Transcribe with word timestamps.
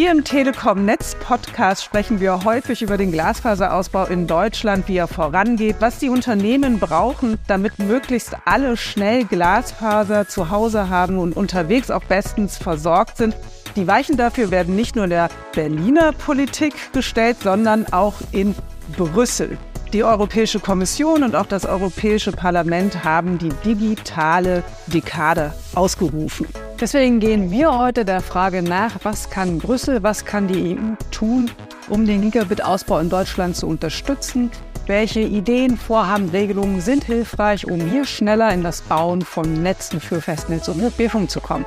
Hier 0.00 0.12
im 0.12 0.24
Telekom 0.24 0.86
Netz 0.86 1.14
Podcast 1.14 1.84
sprechen 1.84 2.20
wir 2.20 2.42
häufig 2.44 2.80
über 2.80 2.96
den 2.96 3.12
Glasfaserausbau 3.12 4.06
in 4.06 4.26
Deutschland, 4.26 4.88
wie 4.88 4.96
er 4.96 5.06
vorangeht, 5.06 5.76
was 5.80 5.98
die 5.98 6.08
Unternehmen 6.08 6.78
brauchen, 6.78 7.36
damit 7.48 7.78
möglichst 7.78 8.34
alle 8.46 8.78
schnell 8.78 9.26
Glasfaser 9.26 10.26
zu 10.26 10.48
Hause 10.48 10.88
haben 10.88 11.18
und 11.18 11.36
unterwegs 11.36 11.90
auch 11.90 12.02
bestens 12.04 12.56
versorgt 12.56 13.18
sind. 13.18 13.36
Die 13.76 13.86
Weichen 13.86 14.16
dafür 14.16 14.50
werden 14.50 14.74
nicht 14.74 14.96
nur 14.96 15.06
der 15.06 15.28
Berliner 15.54 16.12
Politik 16.12 16.94
gestellt, 16.94 17.36
sondern 17.42 17.84
auch 17.92 18.14
in 18.32 18.54
Brüssel. 18.96 19.58
Die 19.92 20.02
Europäische 20.02 20.60
Kommission 20.60 21.24
und 21.24 21.36
auch 21.36 21.44
das 21.44 21.66
Europäische 21.66 22.32
Parlament 22.32 23.04
haben 23.04 23.36
die 23.36 23.52
digitale 23.66 24.62
Dekade 24.86 25.52
ausgerufen. 25.74 26.46
Deswegen 26.80 27.20
gehen 27.20 27.50
wir 27.50 27.78
heute 27.78 28.06
der 28.06 28.22
Frage 28.22 28.62
nach, 28.62 28.96
was 29.02 29.28
kann 29.28 29.58
Brüssel, 29.58 30.02
was 30.02 30.24
kann 30.24 30.48
die 30.48 30.78
EU 30.78 30.94
tun, 31.10 31.50
um 31.90 32.06
den 32.06 32.22
Gigabit-Ausbau 32.22 33.00
in 33.00 33.10
Deutschland 33.10 33.54
zu 33.54 33.66
unterstützen. 33.66 34.50
Welche 34.86 35.20
Ideen, 35.20 35.76
Vorhaben, 35.76 36.30
Regelungen 36.30 36.80
sind 36.80 37.04
hilfreich, 37.04 37.66
um 37.66 37.82
hier 37.82 38.06
schneller 38.06 38.50
in 38.54 38.62
das 38.62 38.80
Bauen 38.80 39.20
von 39.20 39.62
Netzen 39.62 40.00
für 40.00 40.22
Festnetz 40.22 40.68
und 40.68 40.80
Mobilfunk 40.80 41.30
zu 41.30 41.42
kommen? 41.42 41.66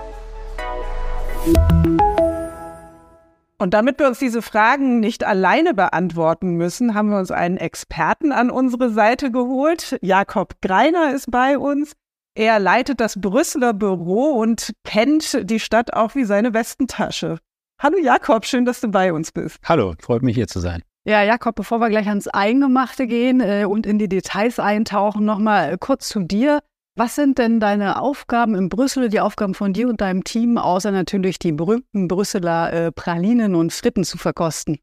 Und 3.59 3.75
damit 3.75 3.99
wir 3.99 4.07
uns 4.07 4.17
diese 4.17 4.41
Fragen 4.41 4.99
nicht 4.99 5.23
alleine 5.23 5.75
beantworten 5.75 6.55
müssen, 6.55 6.95
haben 6.95 7.11
wir 7.11 7.19
uns 7.19 7.29
einen 7.29 7.57
Experten 7.57 8.31
an 8.31 8.49
unsere 8.49 8.89
Seite 8.89 9.29
geholt. 9.29 9.95
Jakob 10.01 10.55
Greiner 10.63 11.13
ist 11.13 11.29
bei 11.29 11.59
uns. 11.59 11.93
Er 12.35 12.57
leitet 12.57 12.99
das 12.99 13.19
Brüsseler 13.21 13.73
Büro 13.73 14.31
und 14.31 14.73
kennt 14.83 15.49
die 15.49 15.59
Stadt 15.59 15.93
auch 15.93 16.15
wie 16.15 16.23
seine 16.23 16.53
Westentasche. 16.53 17.37
Hallo 17.79 17.97
Jakob, 17.99 18.45
schön, 18.45 18.65
dass 18.65 18.81
du 18.81 18.87
bei 18.87 19.13
uns 19.13 19.31
bist. 19.31 19.59
Hallo, 19.63 19.93
freut 19.99 20.23
mich 20.23 20.35
hier 20.35 20.47
zu 20.47 20.59
sein. 20.59 20.81
Ja, 21.05 21.21
Jakob, 21.21 21.55
bevor 21.55 21.79
wir 21.79 21.89
gleich 21.89 22.07
ans 22.07 22.27
Eingemachte 22.27 23.05
gehen 23.05 23.39
äh, 23.39 23.65
und 23.65 23.85
in 23.85 23.99
die 23.99 24.07
Details 24.07 24.57
eintauchen, 24.57 25.25
nochmal 25.25 25.77
kurz 25.77 26.07
zu 26.07 26.21
dir. 26.21 26.61
Was 26.95 27.15
sind 27.15 27.37
denn 27.37 27.59
deine 27.59 28.01
Aufgaben 28.01 28.55
in 28.55 28.69
Brüssel, 28.69 29.09
die 29.09 29.19
Aufgaben 29.19 29.53
von 29.53 29.73
dir 29.73 29.87
und 29.87 30.01
deinem 30.01 30.23
Team, 30.23 30.57
außer 30.57 30.91
natürlich 30.91 31.37
die 31.37 31.51
berühmten 31.51 32.07
Brüsseler 32.07 32.73
äh, 32.73 32.91
Pralinen 32.91 33.53
und 33.53 33.73
Fritten 33.73 34.05
zu 34.05 34.17
verkosten? 34.17 34.79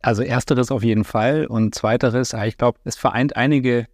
Also 0.00 0.22
ersteres 0.22 0.70
auf 0.70 0.82
jeden 0.82 1.04
Fall 1.04 1.46
und 1.46 1.74
zweiteres, 1.74 2.32
ich 2.32 2.56
glaube, 2.56 2.78
es 2.84 2.96
vereint 2.96 3.36
einige 3.36 3.88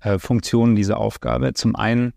äh, 0.00 0.18
Funktionen 0.18 0.76
diese 0.76 0.98
Aufgabe. 0.98 1.54
Zum 1.54 1.74
einen 1.74 2.12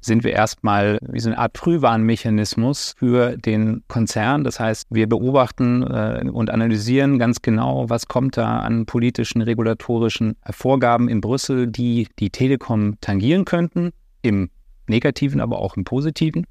sind 0.00 0.24
wir 0.24 0.32
erstmal 0.32 0.98
wie 1.02 1.20
so 1.20 1.28
eine 1.28 1.38
Art 1.38 1.58
Frühwarnmechanismus 1.58 2.94
für 2.96 3.36
den 3.36 3.82
Konzern. 3.88 4.44
Das 4.44 4.60
heißt, 4.60 4.86
wir 4.90 5.08
beobachten 5.08 5.82
äh, 5.82 6.24
und 6.30 6.50
analysieren 6.50 7.18
ganz 7.18 7.42
genau, 7.42 7.90
was 7.90 8.06
kommt 8.06 8.36
da 8.36 8.58
an 8.58 8.86
politischen, 8.86 9.42
regulatorischen 9.42 10.36
Vorgaben 10.50 11.08
in 11.08 11.20
Brüssel, 11.20 11.66
die 11.66 12.08
die 12.18 12.30
Telekom 12.30 13.00
tangieren 13.00 13.44
könnten 13.44 13.92
im 14.22 14.50
negativen, 14.86 15.40
aber 15.40 15.58
auch 15.58 15.76
im 15.76 15.84
positiven. 15.84 16.46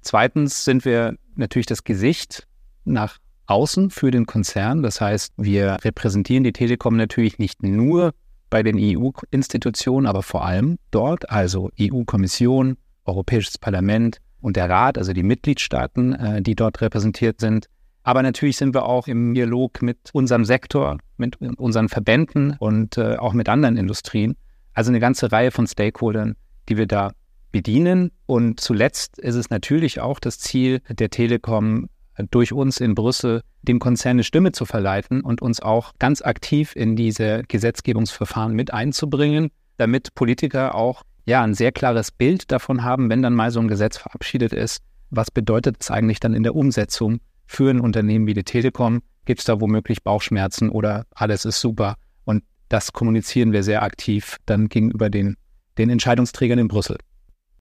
Zweitens 0.00 0.64
sind 0.64 0.84
wir 0.84 1.16
natürlich 1.36 1.66
das 1.66 1.84
Gesicht 1.84 2.46
nach 2.84 3.18
außen 3.46 3.90
für 3.90 4.10
den 4.10 4.26
Konzern. 4.26 4.82
Das 4.82 5.00
heißt, 5.00 5.34
wir 5.36 5.78
repräsentieren 5.82 6.44
die 6.44 6.52
Telekom 6.52 6.96
natürlich 6.96 7.38
nicht 7.38 7.62
nur 7.62 8.12
bei 8.50 8.62
den 8.62 8.76
EU-Institutionen, 8.78 10.06
aber 10.06 10.22
vor 10.22 10.44
allem 10.44 10.78
dort, 10.90 11.30
also 11.30 11.70
EU-Kommission, 11.80 12.76
Europäisches 13.04 13.58
Parlament 13.58 14.18
und 14.40 14.56
der 14.56 14.68
Rat, 14.68 14.98
also 14.98 15.12
die 15.12 15.22
Mitgliedstaaten, 15.22 16.12
äh, 16.12 16.42
die 16.42 16.54
dort 16.54 16.80
repräsentiert 16.80 17.40
sind. 17.40 17.66
Aber 18.02 18.22
natürlich 18.22 18.56
sind 18.56 18.74
wir 18.74 18.84
auch 18.86 19.06
im 19.06 19.32
Dialog 19.34 19.80
mit 19.80 20.10
unserem 20.12 20.44
Sektor, 20.44 20.98
mit 21.16 21.40
unseren 21.40 21.88
Verbänden 21.88 22.56
und 22.58 22.98
äh, 22.98 23.16
auch 23.16 23.32
mit 23.32 23.48
anderen 23.48 23.76
Industrien. 23.76 24.36
Also 24.74 24.90
eine 24.90 24.98
ganze 24.98 25.30
Reihe 25.30 25.52
von 25.52 25.66
Stakeholdern, 25.66 26.34
die 26.68 26.76
wir 26.76 26.86
da 26.86 27.12
bedienen. 27.52 28.10
Und 28.26 28.58
zuletzt 28.58 29.18
ist 29.18 29.36
es 29.36 29.50
natürlich 29.50 30.00
auch 30.00 30.18
das 30.18 30.38
Ziel 30.38 30.80
der 30.88 31.10
Telekom, 31.10 31.88
durch 32.30 32.52
uns 32.52 32.78
in 32.78 32.94
Brüssel 32.94 33.42
dem 33.62 33.78
Konzern 33.78 34.12
eine 34.12 34.24
Stimme 34.24 34.52
zu 34.52 34.64
verleiten 34.64 35.22
und 35.22 35.40
uns 35.40 35.60
auch 35.60 35.92
ganz 35.98 36.22
aktiv 36.22 36.74
in 36.76 36.96
diese 36.96 37.42
Gesetzgebungsverfahren 37.48 38.52
mit 38.52 38.72
einzubringen, 38.72 39.50
damit 39.76 40.14
Politiker 40.14 40.74
auch 40.74 41.04
ja 41.24 41.42
ein 41.42 41.54
sehr 41.54 41.72
klares 41.72 42.10
Bild 42.10 42.50
davon 42.50 42.82
haben, 42.82 43.10
wenn 43.10 43.22
dann 43.22 43.34
mal 43.34 43.50
so 43.50 43.60
ein 43.60 43.68
Gesetz 43.68 43.96
verabschiedet 43.98 44.52
ist, 44.52 44.82
was 45.10 45.30
bedeutet 45.30 45.76
es 45.80 45.90
eigentlich 45.90 46.20
dann 46.20 46.34
in 46.34 46.42
der 46.42 46.54
Umsetzung 46.54 47.20
für 47.46 47.70
ein 47.70 47.80
Unternehmen 47.80 48.26
wie 48.26 48.34
die 48.34 48.44
Telekom? 48.44 49.02
Gibt 49.24 49.40
es 49.40 49.46
da 49.46 49.60
womöglich 49.60 50.02
Bauchschmerzen 50.02 50.70
oder 50.70 51.06
alles 51.14 51.44
ist 51.44 51.60
super? 51.60 51.96
Und 52.24 52.42
das 52.68 52.92
kommunizieren 52.92 53.52
wir 53.52 53.62
sehr 53.62 53.82
aktiv 53.82 54.38
dann 54.46 54.68
gegenüber 54.68 55.10
den 55.10 55.36
den 55.78 55.90
Entscheidungsträgern 55.90 56.58
in 56.58 56.68
Brüssel. 56.68 56.98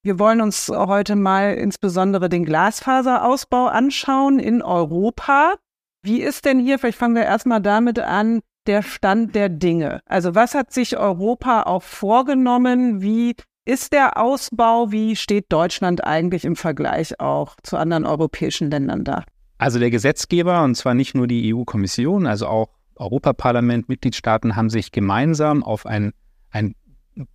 Wir 0.04 0.18
wollen 0.18 0.42
uns 0.42 0.70
heute 0.70 1.16
mal 1.16 1.54
insbesondere 1.54 2.28
den 2.28 2.44
Glasfaserausbau 2.44 3.68
anschauen 3.68 4.40
in 4.40 4.62
Europa. 4.62 5.56
Wie 6.02 6.22
ist 6.22 6.46
denn 6.46 6.60
hier, 6.60 6.80
vielleicht 6.80 6.98
fangen 6.98 7.16
wir 7.16 7.24
erstmal 7.24 7.62
damit 7.62 8.00
an, 8.00 8.42
der 8.66 8.82
Stand 8.82 9.36
der 9.36 9.50
Dinge? 9.50 10.02
Also 10.06 10.34
was 10.34 10.56
hat 10.56 10.74
sich 10.74 10.98
Europa 10.98 11.64
auch 11.64 11.84
vorgenommen? 11.84 13.02
Wie 13.02 13.36
ist 13.66 13.94
der 13.94 14.18
Ausbau? 14.18 14.92
Wie 14.92 15.16
steht 15.16 15.46
Deutschland 15.50 16.04
eigentlich 16.04 16.46
im 16.46 16.56
Vergleich 16.56 17.20
auch 17.20 17.56
zu 17.64 17.78
anderen 17.78 18.06
europäischen 18.06 18.72
Ländern 18.72 19.04
da? 19.04 19.24
Also 19.58 19.80
der 19.80 19.92
Gesetzgeber, 19.92 20.64
und 20.64 20.76
zwar 20.76 20.94
nicht 20.94 21.14
nur 21.14 21.28
die 21.28 21.54
EU-Kommission, 21.54 22.26
also 22.26 22.48
auch 22.48 22.70
Europaparlament, 22.96 23.90
Mitgliedstaaten 23.90 24.56
haben 24.56 24.70
sich 24.70 24.92
gemeinsam 24.92 25.64
auf 25.64 25.86
ein, 25.86 26.14
ein 26.50 26.76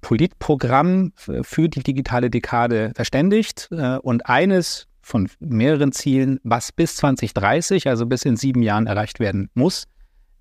Politprogramm 0.01 1.13
für 1.17 1.69
die 1.69 1.83
digitale 1.83 2.31
Dekade 2.31 2.93
verständigt 2.95 3.69
äh, 3.71 3.99
und 3.99 4.27
eines 4.27 4.89
von 5.03 5.29
mehreren 5.39 5.93
Zielen, 5.93 6.41
was 6.43 6.73
bis 6.73 6.97
2030, 6.97 7.87
also 7.89 8.07
bis 8.07 8.25
in 8.25 8.37
sieben 8.37 8.63
Jahren 8.63 8.87
erreicht 8.89 9.21
werden 9.21 9.51
muss, 9.55 9.87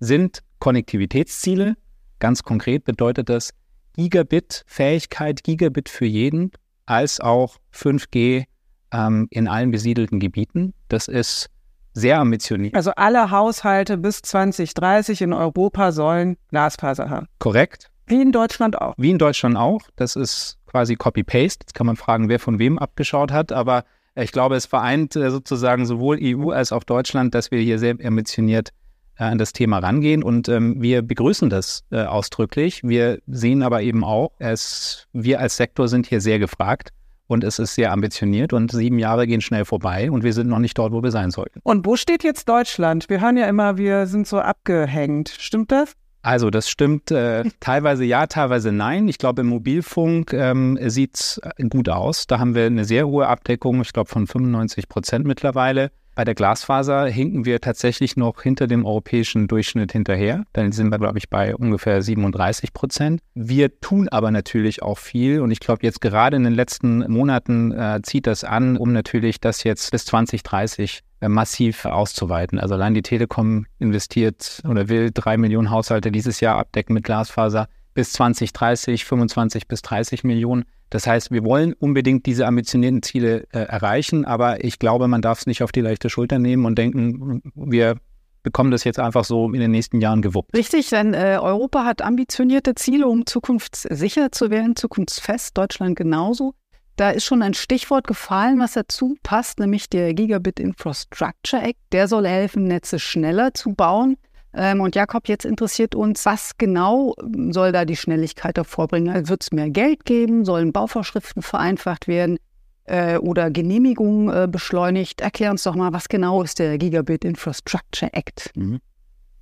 sind 0.00 0.40
Konnektivitätsziele. 0.58 1.76
Ganz 2.18 2.42
konkret 2.42 2.84
bedeutet 2.84 3.28
das 3.28 3.50
Gigabit-Fähigkeit, 3.96 5.42
Gigabit 5.42 5.88
für 5.88 6.06
jeden, 6.06 6.52
als 6.86 7.20
auch 7.20 7.56
5G 7.74 8.44
ähm, 8.92 9.26
in 9.30 9.48
allen 9.48 9.70
besiedelten 9.70 10.20
Gebieten. 10.20 10.74
Das 10.88 11.08
ist 11.08 11.50
sehr 11.92 12.20
ambitioniert. 12.20 12.74
Also 12.74 12.92
alle 12.96 13.30
Haushalte 13.30 13.96
bis 13.96 14.20
2030 14.22 15.22
in 15.22 15.32
Europa 15.32 15.92
sollen 15.92 16.36
Glasfaser 16.50 17.08
haben. 17.08 17.26
Korrekt. 17.38 17.90
Wie 18.06 18.20
in 18.20 18.32
Deutschland 18.32 18.80
auch. 18.80 18.94
Wie 18.98 19.10
in 19.10 19.18
Deutschland 19.18 19.56
auch. 19.56 19.80
Das 19.96 20.14
ist 20.14 20.58
quasi 20.66 20.94
Copy-Paste. 20.94 21.64
Jetzt 21.64 21.74
kann 21.74 21.86
man 21.86 21.96
fragen, 21.96 22.28
wer 22.28 22.38
von 22.38 22.58
wem 22.58 22.78
abgeschaut 22.78 23.32
hat. 23.32 23.50
Aber 23.50 23.84
ich 24.14 24.30
glaube, 24.30 24.56
es 24.56 24.66
vereint 24.66 25.16
äh, 25.16 25.30
sozusagen 25.30 25.86
sowohl 25.86 26.18
EU 26.22 26.50
als 26.50 26.70
auch 26.70 26.84
Deutschland, 26.84 27.34
dass 27.34 27.50
wir 27.50 27.60
hier 27.60 27.78
sehr 27.78 27.96
ambitioniert 28.04 28.68
äh, 28.68 28.85
an 29.24 29.38
das 29.38 29.52
Thema 29.52 29.78
rangehen. 29.78 30.22
Und 30.22 30.48
ähm, 30.48 30.80
wir 30.80 31.02
begrüßen 31.02 31.50
das 31.50 31.84
äh, 31.90 32.02
ausdrücklich. 32.02 32.82
Wir 32.82 33.18
sehen 33.26 33.62
aber 33.62 33.82
eben 33.82 34.04
auch, 34.04 34.32
es, 34.38 35.06
wir 35.12 35.40
als 35.40 35.56
Sektor 35.56 35.88
sind 35.88 36.06
hier 36.06 36.20
sehr 36.20 36.38
gefragt. 36.38 36.90
Und 37.28 37.42
es 37.42 37.58
ist 37.58 37.74
sehr 37.74 37.90
ambitioniert 37.90 38.52
und 38.52 38.70
sieben 38.70 39.00
Jahre 39.00 39.26
gehen 39.26 39.40
schnell 39.40 39.64
vorbei 39.64 40.12
und 40.12 40.22
wir 40.22 40.32
sind 40.32 40.46
noch 40.46 40.60
nicht 40.60 40.78
dort, 40.78 40.92
wo 40.92 41.02
wir 41.02 41.10
sein 41.10 41.32
sollten. 41.32 41.58
Und 41.64 41.84
wo 41.84 41.96
steht 41.96 42.22
jetzt 42.22 42.48
Deutschland? 42.48 43.08
Wir 43.08 43.20
hören 43.20 43.36
ja 43.36 43.48
immer, 43.48 43.76
wir 43.78 44.06
sind 44.06 44.28
so 44.28 44.38
abgehängt. 44.38 45.34
Stimmt 45.36 45.72
das? 45.72 45.94
Also 46.26 46.50
das 46.50 46.68
stimmt 46.68 47.12
äh, 47.12 47.44
teilweise 47.60 48.04
ja, 48.04 48.26
teilweise 48.26 48.72
nein. 48.72 49.06
Ich 49.06 49.18
glaube, 49.18 49.42
im 49.42 49.48
Mobilfunk 49.48 50.32
ähm, 50.32 50.76
sieht 50.88 51.14
es 51.14 51.38
äh, 51.38 51.64
gut 51.68 51.88
aus. 51.88 52.26
Da 52.26 52.40
haben 52.40 52.54
wir 52.54 52.66
eine 52.66 52.84
sehr 52.84 53.06
hohe 53.06 53.28
Abdeckung, 53.28 53.80
ich 53.80 53.92
glaube 53.92 54.08
von 54.08 54.26
95 54.26 54.88
Prozent 54.88 55.24
mittlerweile. 55.24 55.92
Bei 56.16 56.24
der 56.24 56.34
Glasfaser 56.34 57.04
hinken 57.08 57.44
wir 57.44 57.60
tatsächlich 57.60 58.16
noch 58.16 58.40
hinter 58.40 58.66
dem 58.66 58.86
europäischen 58.86 59.48
Durchschnitt 59.48 59.92
hinterher. 59.92 60.44
Dann 60.54 60.72
sind 60.72 60.88
wir, 60.88 60.98
glaube 60.98 61.18
ich, 61.18 61.28
bei 61.28 61.54
ungefähr 61.54 62.00
37 62.00 62.72
Prozent. 62.72 63.20
Wir 63.34 63.80
tun 63.80 64.08
aber 64.08 64.30
natürlich 64.30 64.82
auch 64.82 64.96
viel 64.96 65.40
und 65.40 65.50
ich 65.50 65.60
glaube, 65.60 65.80
jetzt 65.82 66.00
gerade 66.00 66.38
in 66.38 66.44
den 66.44 66.54
letzten 66.54 67.00
Monaten 67.12 67.70
äh, 67.70 68.00
zieht 68.02 68.26
das 68.26 68.44
an, 68.44 68.78
um 68.78 68.94
natürlich 68.94 69.40
das 69.40 69.62
jetzt 69.62 69.90
bis 69.90 70.06
2030 70.06 71.02
äh, 71.20 71.28
massiv 71.28 71.84
auszuweiten. 71.84 72.58
Also 72.58 72.76
allein 72.76 72.94
die 72.94 73.02
Telekom 73.02 73.66
investiert 73.78 74.62
oder 74.66 74.88
will 74.88 75.10
drei 75.12 75.36
Millionen 75.36 75.70
Haushalte 75.70 76.10
dieses 76.10 76.40
Jahr 76.40 76.56
abdecken 76.56 76.94
mit 76.94 77.04
Glasfaser 77.04 77.68
bis 77.96 78.12
2030, 78.12 79.06
25 79.06 79.68
bis 79.68 79.80
30 79.80 80.22
Millionen. 80.22 80.66
Das 80.90 81.06
heißt, 81.06 81.30
wir 81.30 81.44
wollen 81.44 81.72
unbedingt 81.72 82.26
diese 82.26 82.46
ambitionierten 82.46 83.02
Ziele 83.02 83.46
äh, 83.52 83.60
erreichen, 83.60 84.26
aber 84.26 84.62
ich 84.62 84.78
glaube, 84.78 85.08
man 85.08 85.22
darf 85.22 85.40
es 85.40 85.46
nicht 85.46 85.62
auf 85.62 85.72
die 85.72 85.80
leichte 85.80 86.10
Schulter 86.10 86.38
nehmen 86.38 86.66
und 86.66 86.76
denken, 86.76 87.42
wir 87.54 87.96
bekommen 88.42 88.70
das 88.70 88.84
jetzt 88.84 89.00
einfach 89.00 89.24
so 89.24 89.50
in 89.50 89.60
den 89.60 89.70
nächsten 89.70 90.02
Jahren 90.02 90.20
gewuppt. 90.20 90.54
Richtig, 90.54 90.90
denn 90.90 91.14
äh, 91.14 91.38
Europa 91.40 91.86
hat 91.86 92.02
ambitionierte 92.02 92.74
Ziele, 92.74 93.08
um 93.08 93.24
zukunftssicher 93.24 94.30
zu 94.30 94.50
werden, 94.50 94.76
zukunftsfest, 94.76 95.56
Deutschland 95.56 95.96
genauso. 95.96 96.52
Da 96.96 97.10
ist 97.10 97.24
schon 97.24 97.42
ein 97.42 97.54
Stichwort 97.54 98.06
gefallen, 98.06 98.60
was 98.60 98.74
dazu 98.74 99.16
passt, 99.22 99.58
nämlich 99.58 99.88
der 99.88 100.12
Gigabit 100.12 100.60
Infrastructure 100.60 101.62
Act. 101.62 101.80
Der 101.92 102.08
soll 102.08 102.28
helfen, 102.28 102.64
Netze 102.64 102.98
schneller 102.98 103.54
zu 103.54 103.74
bauen. 103.74 104.16
Ähm, 104.56 104.80
und 104.80 104.96
Jakob, 104.96 105.28
jetzt 105.28 105.44
interessiert 105.44 105.94
uns, 105.94 106.24
was 106.26 106.56
genau 106.58 107.14
soll 107.50 107.72
da 107.72 107.84
die 107.84 107.96
Schnelligkeit 107.96 108.56
hervorbringen? 108.56 109.14
Also 109.14 109.28
wird 109.28 109.42
es 109.42 109.52
mehr 109.52 109.70
Geld 109.70 110.04
geben? 110.04 110.44
Sollen 110.44 110.72
Bauvorschriften 110.72 111.42
vereinfacht 111.42 112.08
werden? 112.08 112.38
Äh, 112.84 113.18
oder 113.18 113.50
Genehmigungen 113.50 114.28
äh, 114.28 114.48
beschleunigt? 114.48 115.20
Erklär 115.20 115.50
uns 115.50 115.62
doch 115.62 115.74
mal, 115.74 115.92
was 115.92 116.08
genau 116.08 116.42
ist 116.42 116.58
der 116.58 116.78
Gigabit 116.78 117.24
Infrastructure 117.24 118.12
Act? 118.14 118.50
Mhm. 118.56 118.80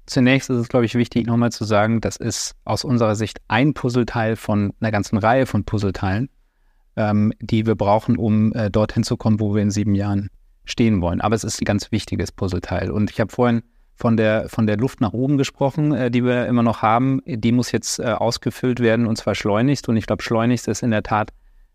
Zunächst 0.06 0.50
ist 0.50 0.58
es, 0.58 0.68
glaube 0.68 0.84
ich, 0.84 0.94
wichtig, 0.96 1.26
nochmal 1.26 1.52
zu 1.52 1.64
sagen, 1.64 2.02
das 2.02 2.16
ist 2.16 2.54
aus 2.64 2.84
unserer 2.84 3.14
Sicht 3.14 3.38
ein 3.48 3.72
Puzzleteil 3.72 4.36
von 4.36 4.74
einer 4.80 4.90
ganzen 4.90 5.16
Reihe 5.16 5.46
von 5.46 5.64
Puzzleteilen 5.64 6.28
ähm, 6.96 7.32
die 7.40 7.66
wir 7.66 7.74
brauchen, 7.74 8.16
um 8.16 8.52
äh, 8.52 8.70
dorthin 8.70 9.04
zu 9.04 9.16
kommen, 9.16 9.40
wo 9.40 9.54
wir 9.54 9.62
in 9.62 9.70
sieben 9.70 9.94
Jahren 9.94 10.30
stehen 10.64 11.00
wollen. 11.00 11.20
Aber 11.20 11.34
es 11.34 11.44
ist 11.44 11.60
ein 11.60 11.64
ganz 11.64 11.92
wichtiges 11.92 12.32
Puzzleteil. 12.32 12.90
Und 12.90 13.10
ich 13.10 13.20
habe 13.20 13.32
vorhin 13.32 13.62
von 13.94 14.16
der, 14.16 14.48
von 14.48 14.66
der 14.66 14.76
Luft 14.76 15.00
nach 15.00 15.12
oben 15.12 15.38
gesprochen, 15.38 15.92
äh, 15.92 16.10
die 16.10 16.24
wir 16.24 16.46
immer 16.46 16.62
noch 16.62 16.82
haben. 16.82 17.20
Die 17.26 17.52
muss 17.52 17.72
jetzt 17.72 17.98
äh, 17.98 18.04
ausgefüllt 18.04 18.80
werden 18.80 19.06
und 19.06 19.16
zwar 19.16 19.34
schleunigst. 19.34 19.88
Und 19.88 19.96
ich 19.96 20.06
glaube, 20.06 20.22
schleunigst 20.22 20.68
ist 20.68 20.82
in 20.82 20.90
der 20.90 21.02
Tat 21.02 21.32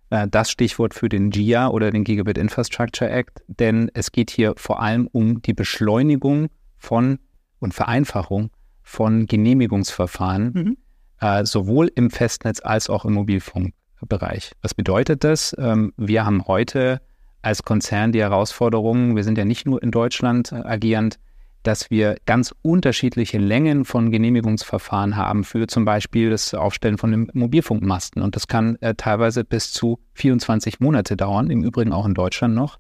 äh, 0.10 0.28
das 0.28 0.52
Stichwort 0.52 0.94
für 0.94 1.10
den 1.10 1.30
GIA 1.30 1.70
oder 1.70 1.92
den 1.92 2.04
Gigabit 2.04 2.38
Infrastructure 2.38 3.10
Act, 3.10 3.42
denn 3.48 3.90
es 3.94 4.12
geht 4.12 4.32
hier 4.32 4.54
vor 4.58 4.82
allem 4.82 5.08
um 5.12 5.42
die 5.42 5.54
Beschleunigung 5.54 6.50
von 6.78 7.20
und 7.60 7.74
Vereinfachung 7.74 8.52
von 8.82 9.26
Genehmigungsverfahren, 9.26 10.52
mhm. 10.54 10.78
äh, 11.20 11.46
sowohl 11.46 11.92
im 11.94 12.10
Festnetz 12.10 12.62
als 12.64 12.90
auch 12.90 13.06
im 13.06 13.14
Mobilfunk. 13.14 13.74
Bereich. 14.08 14.54
Was 14.62 14.74
bedeutet 14.74 15.26
das? 15.26 15.54
Ähm, 15.60 15.94
wir 15.98 16.26
haben 16.26 16.48
heute 16.48 17.02
als 17.42 17.64
Konzern 17.64 18.12
die 18.12 18.22
Herausforderung, 18.22 19.16
wir 19.16 19.24
sind 19.24 19.38
ja 19.38 19.46
nicht 19.46 19.66
nur 19.66 19.82
in 19.84 19.92
Deutschland 19.92 20.52
äh, 20.52 20.56
agierend, 20.56 21.20
dass 21.64 21.90
wir 21.90 22.18
ganz 22.26 22.54
unterschiedliche 22.62 23.38
Längen 23.38 23.86
von 23.86 24.12
Genehmigungsverfahren 24.12 25.18
haben 25.18 25.44
für 25.44 25.68
zum 25.68 25.86
Beispiel 25.86 26.30
das 26.30 26.54
Aufstellen 26.54 26.98
von 26.98 27.30
Mobilfunkmasten. 27.34 28.22
Und 28.22 28.36
das 28.36 28.48
kann 28.48 28.78
äh, 28.82 28.96
teilweise 28.96 29.44
bis 29.44 29.72
zu 29.72 30.00
24 30.14 30.80
Monate 30.80 31.18
dauern, 31.18 31.50
im 31.50 31.64
Übrigen 31.64 31.92
auch 31.92 32.06
in 32.06 32.14
Deutschland 32.14 32.56
noch. 32.56 32.80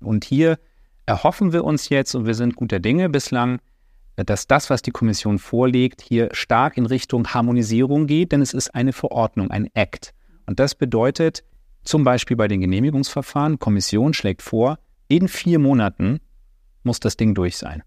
Und 0.00 0.24
hier 0.24 0.58
erhoffen 1.06 1.52
wir 1.52 1.64
uns 1.64 1.88
jetzt, 1.88 2.14
und 2.14 2.26
wir 2.26 2.34
sind 2.34 2.56
guter 2.56 2.80
Dinge 2.80 3.08
bislang, 3.08 3.60
dass 4.16 4.46
das, 4.46 4.70
was 4.70 4.82
die 4.82 4.90
Kommission 4.90 5.38
vorlegt, 5.38 6.00
hier 6.00 6.30
stark 6.32 6.76
in 6.78 6.86
Richtung 6.86 7.28
Harmonisierung 7.28 8.06
geht, 8.06 8.32
denn 8.32 8.40
es 8.40 8.54
ist 8.54 8.74
eine 8.74 8.92
Verordnung, 8.92 9.50
ein 9.50 9.68
Act. 9.74 10.14
Und 10.46 10.58
das 10.58 10.74
bedeutet 10.74 11.44
zum 11.84 12.02
Beispiel 12.02 12.36
bei 12.36 12.48
den 12.48 12.60
Genehmigungsverfahren, 12.60 13.58
Kommission 13.58 14.14
schlägt 14.14 14.42
vor, 14.42 14.78
in 15.08 15.28
vier 15.28 15.58
Monaten 15.58 16.20
muss 16.82 16.98
das 16.98 17.16
Ding 17.16 17.34
durch 17.34 17.56
sein. 17.56 17.82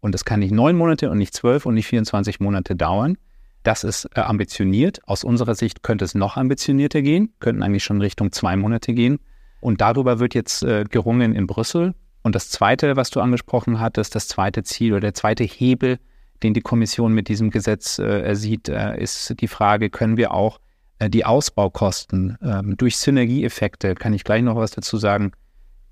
Und 0.00 0.12
das 0.12 0.24
kann 0.24 0.40
nicht 0.40 0.52
neun 0.52 0.76
Monate 0.76 1.10
und 1.10 1.18
nicht 1.18 1.34
zwölf 1.34 1.66
und 1.66 1.74
nicht 1.74 1.86
24 1.86 2.40
Monate 2.40 2.76
dauern. 2.76 3.16
Das 3.62 3.84
ist 3.84 4.08
äh, 4.14 4.20
ambitioniert. 4.20 5.00
Aus 5.06 5.24
unserer 5.24 5.54
Sicht 5.54 5.82
könnte 5.82 6.04
es 6.04 6.14
noch 6.14 6.36
ambitionierter 6.36 7.02
gehen, 7.02 7.32
könnten 7.40 7.62
eigentlich 7.62 7.84
schon 7.84 8.00
Richtung 8.00 8.32
zwei 8.32 8.56
Monate 8.56 8.94
gehen. 8.94 9.18
Und 9.60 9.80
darüber 9.80 10.20
wird 10.20 10.34
jetzt 10.34 10.62
äh, 10.62 10.84
gerungen 10.84 11.34
in 11.34 11.46
Brüssel. 11.46 11.94
Und 12.22 12.34
das 12.34 12.50
Zweite, 12.50 12.96
was 12.96 13.10
du 13.10 13.20
angesprochen 13.20 13.80
hattest, 13.80 14.14
das 14.14 14.28
zweite 14.28 14.62
Ziel 14.62 14.92
oder 14.92 15.00
der 15.00 15.14
zweite 15.14 15.44
Hebel, 15.44 15.98
den 16.42 16.54
die 16.54 16.60
Kommission 16.60 17.12
mit 17.12 17.28
diesem 17.28 17.50
Gesetz 17.50 17.98
äh, 17.98 18.34
sieht, 18.34 18.68
äh, 18.68 19.00
ist 19.00 19.34
die 19.40 19.48
Frage, 19.48 19.90
können 19.90 20.16
wir 20.16 20.32
auch 20.32 20.60
äh, 20.98 21.10
die 21.10 21.24
Ausbaukosten 21.24 22.38
ähm, 22.42 22.76
durch 22.76 22.96
Synergieeffekte, 22.96 23.94
kann 23.94 24.12
ich 24.12 24.24
gleich 24.24 24.42
noch 24.42 24.56
was 24.56 24.70
dazu 24.70 24.98
sagen, 24.98 25.32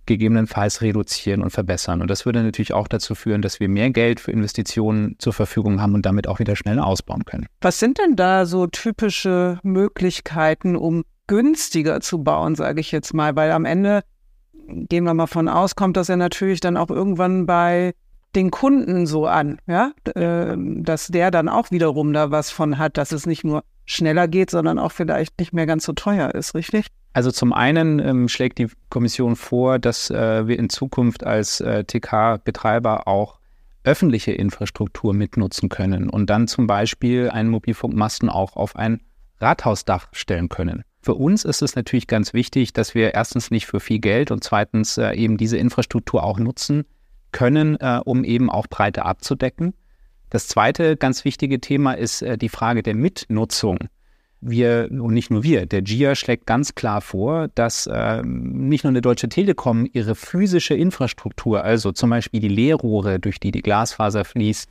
gegebenenfalls 0.06 0.82
reduzieren 0.82 1.42
und 1.42 1.50
verbessern. 1.50 2.00
Und 2.00 2.10
das 2.10 2.26
würde 2.26 2.42
natürlich 2.42 2.72
auch 2.72 2.88
dazu 2.88 3.14
führen, 3.14 3.42
dass 3.42 3.60
wir 3.60 3.68
mehr 3.68 3.90
Geld 3.90 4.20
für 4.20 4.32
Investitionen 4.32 5.16
zur 5.18 5.32
Verfügung 5.32 5.80
haben 5.80 5.94
und 5.94 6.06
damit 6.06 6.26
auch 6.28 6.38
wieder 6.38 6.56
schneller 6.56 6.86
ausbauen 6.86 7.24
können. 7.24 7.46
Was 7.60 7.78
sind 7.78 7.98
denn 7.98 8.16
da 8.16 8.46
so 8.46 8.66
typische 8.66 9.58
Möglichkeiten, 9.62 10.76
um 10.76 11.04
günstiger 11.26 12.00
zu 12.00 12.22
bauen, 12.22 12.54
sage 12.54 12.80
ich 12.80 12.92
jetzt 12.92 13.12
mal? 13.14 13.36
Weil 13.36 13.50
am 13.50 13.64
Ende, 13.64 14.02
gehen 14.68 15.04
wir 15.04 15.14
mal 15.14 15.26
von 15.26 15.48
aus, 15.48 15.74
kommt 15.74 15.96
das 15.96 16.08
ja 16.08 16.16
natürlich 16.16 16.60
dann 16.60 16.76
auch 16.76 16.90
irgendwann 16.90 17.46
bei 17.46 17.94
den 18.36 18.50
Kunden 18.50 19.06
so 19.06 19.26
an, 19.26 19.58
ja, 19.66 19.92
ähm, 20.14 20.84
dass 20.84 21.08
der 21.08 21.30
dann 21.30 21.48
auch 21.48 21.70
wiederum 21.70 22.12
da 22.12 22.30
was 22.30 22.50
von 22.50 22.78
hat, 22.78 22.98
dass 22.98 23.10
es 23.12 23.26
nicht 23.26 23.42
nur 23.42 23.64
schneller 23.86 24.28
geht, 24.28 24.50
sondern 24.50 24.78
auch 24.78 24.92
vielleicht 24.92 25.38
nicht 25.40 25.52
mehr 25.52 25.66
ganz 25.66 25.84
so 25.84 25.92
teuer 25.92 26.34
ist, 26.34 26.54
richtig? 26.54 26.86
Also 27.14 27.30
zum 27.30 27.54
einen 27.54 27.98
ähm, 27.98 28.28
schlägt 28.28 28.58
die 28.58 28.68
Kommission 28.90 29.36
vor, 29.36 29.78
dass 29.78 30.10
äh, 30.10 30.46
wir 30.46 30.58
in 30.58 30.68
Zukunft 30.68 31.24
als 31.24 31.60
äh, 31.60 31.84
TK-Betreiber 31.84 33.08
auch 33.08 33.38
öffentliche 33.84 34.32
Infrastruktur 34.32 35.14
mitnutzen 35.14 35.68
können 35.68 36.10
und 36.10 36.28
dann 36.28 36.46
zum 36.46 36.66
Beispiel 36.66 37.30
einen 37.30 37.48
Mobilfunkmasten 37.48 38.28
auch 38.28 38.56
auf 38.56 38.76
ein 38.76 39.00
Rathausdach 39.40 40.08
stellen 40.12 40.48
können. 40.48 40.82
Für 41.00 41.14
uns 41.14 41.44
ist 41.44 41.62
es 41.62 41.76
natürlich 41.76 42.08
ganz 42.08 42.34
wichtig, 42.34 42.72
dass 42.72 42.94
wir 42.94 43.14
erstens 43.14 43.50
nicht 43.50 43.66
für 43.66 43.80
viel 43.80 44.00
Geld 44.00 44.30
und 44.30 44.42
zweitens 44.42 44.98
äh, 44.98 45.12
eben 45.12 45.36
diese 45.36 45.56
Infrastruktur 45.56 46.22
auch 46.22 46.38
nutzen 46.38 46.84
können, 47.32 47.76
äh, 47.80 48.00
um 48.04 48.24
eben 48.24 48.50
auch 48.50 48.66
Breite 48.66 49.04
abzudecken. 49.04 49.74
Das 50.30 50.48
zweite 50.48 50.96
ganz 50.96 51.24
wichtige 51.24 51.60
Thema 51.60 51.92
ist 51.92 52.22
äh, 52.22 52.36
die 52.36 52.48
Frage 52.48 52.82
der 52.82 52.94
Mitnutzung. 52.94 53.78
Wir, 54.40 54.88
und 54.90 55.14
nicht 55.14 55.30
nur 55.30 55.42
wir, 55.42 55.66
der 55.66 55.82
GIA 55.82 56.14
schlägt 56.14 56.46
ganz 56.46 56.74
klar 56.74 57.00
vor, 57.00 57.48
dass 57.54 57.86
äh, 57.86 58.22
nicht 58.22 58.84
nur 58.84 58.90
eine 58.90 59.00
Deutsche 59.00 59.28
Telekom 59.28 59.88
ihre 59.92 60.14
physische 60.14 60.74
Infrastruktur, 60.74 61.64
also 61.64 61.90
zum 61.92 62.10
Beispiel 62.10 62.40
die 62.40 62.48
Leerrohre, 62.48 63.18
durch 63.18 63.40
die 63.40 63.50
die 63.50 63.62
Glasfaser 63.62 64.24
fließt, 64.24 64.68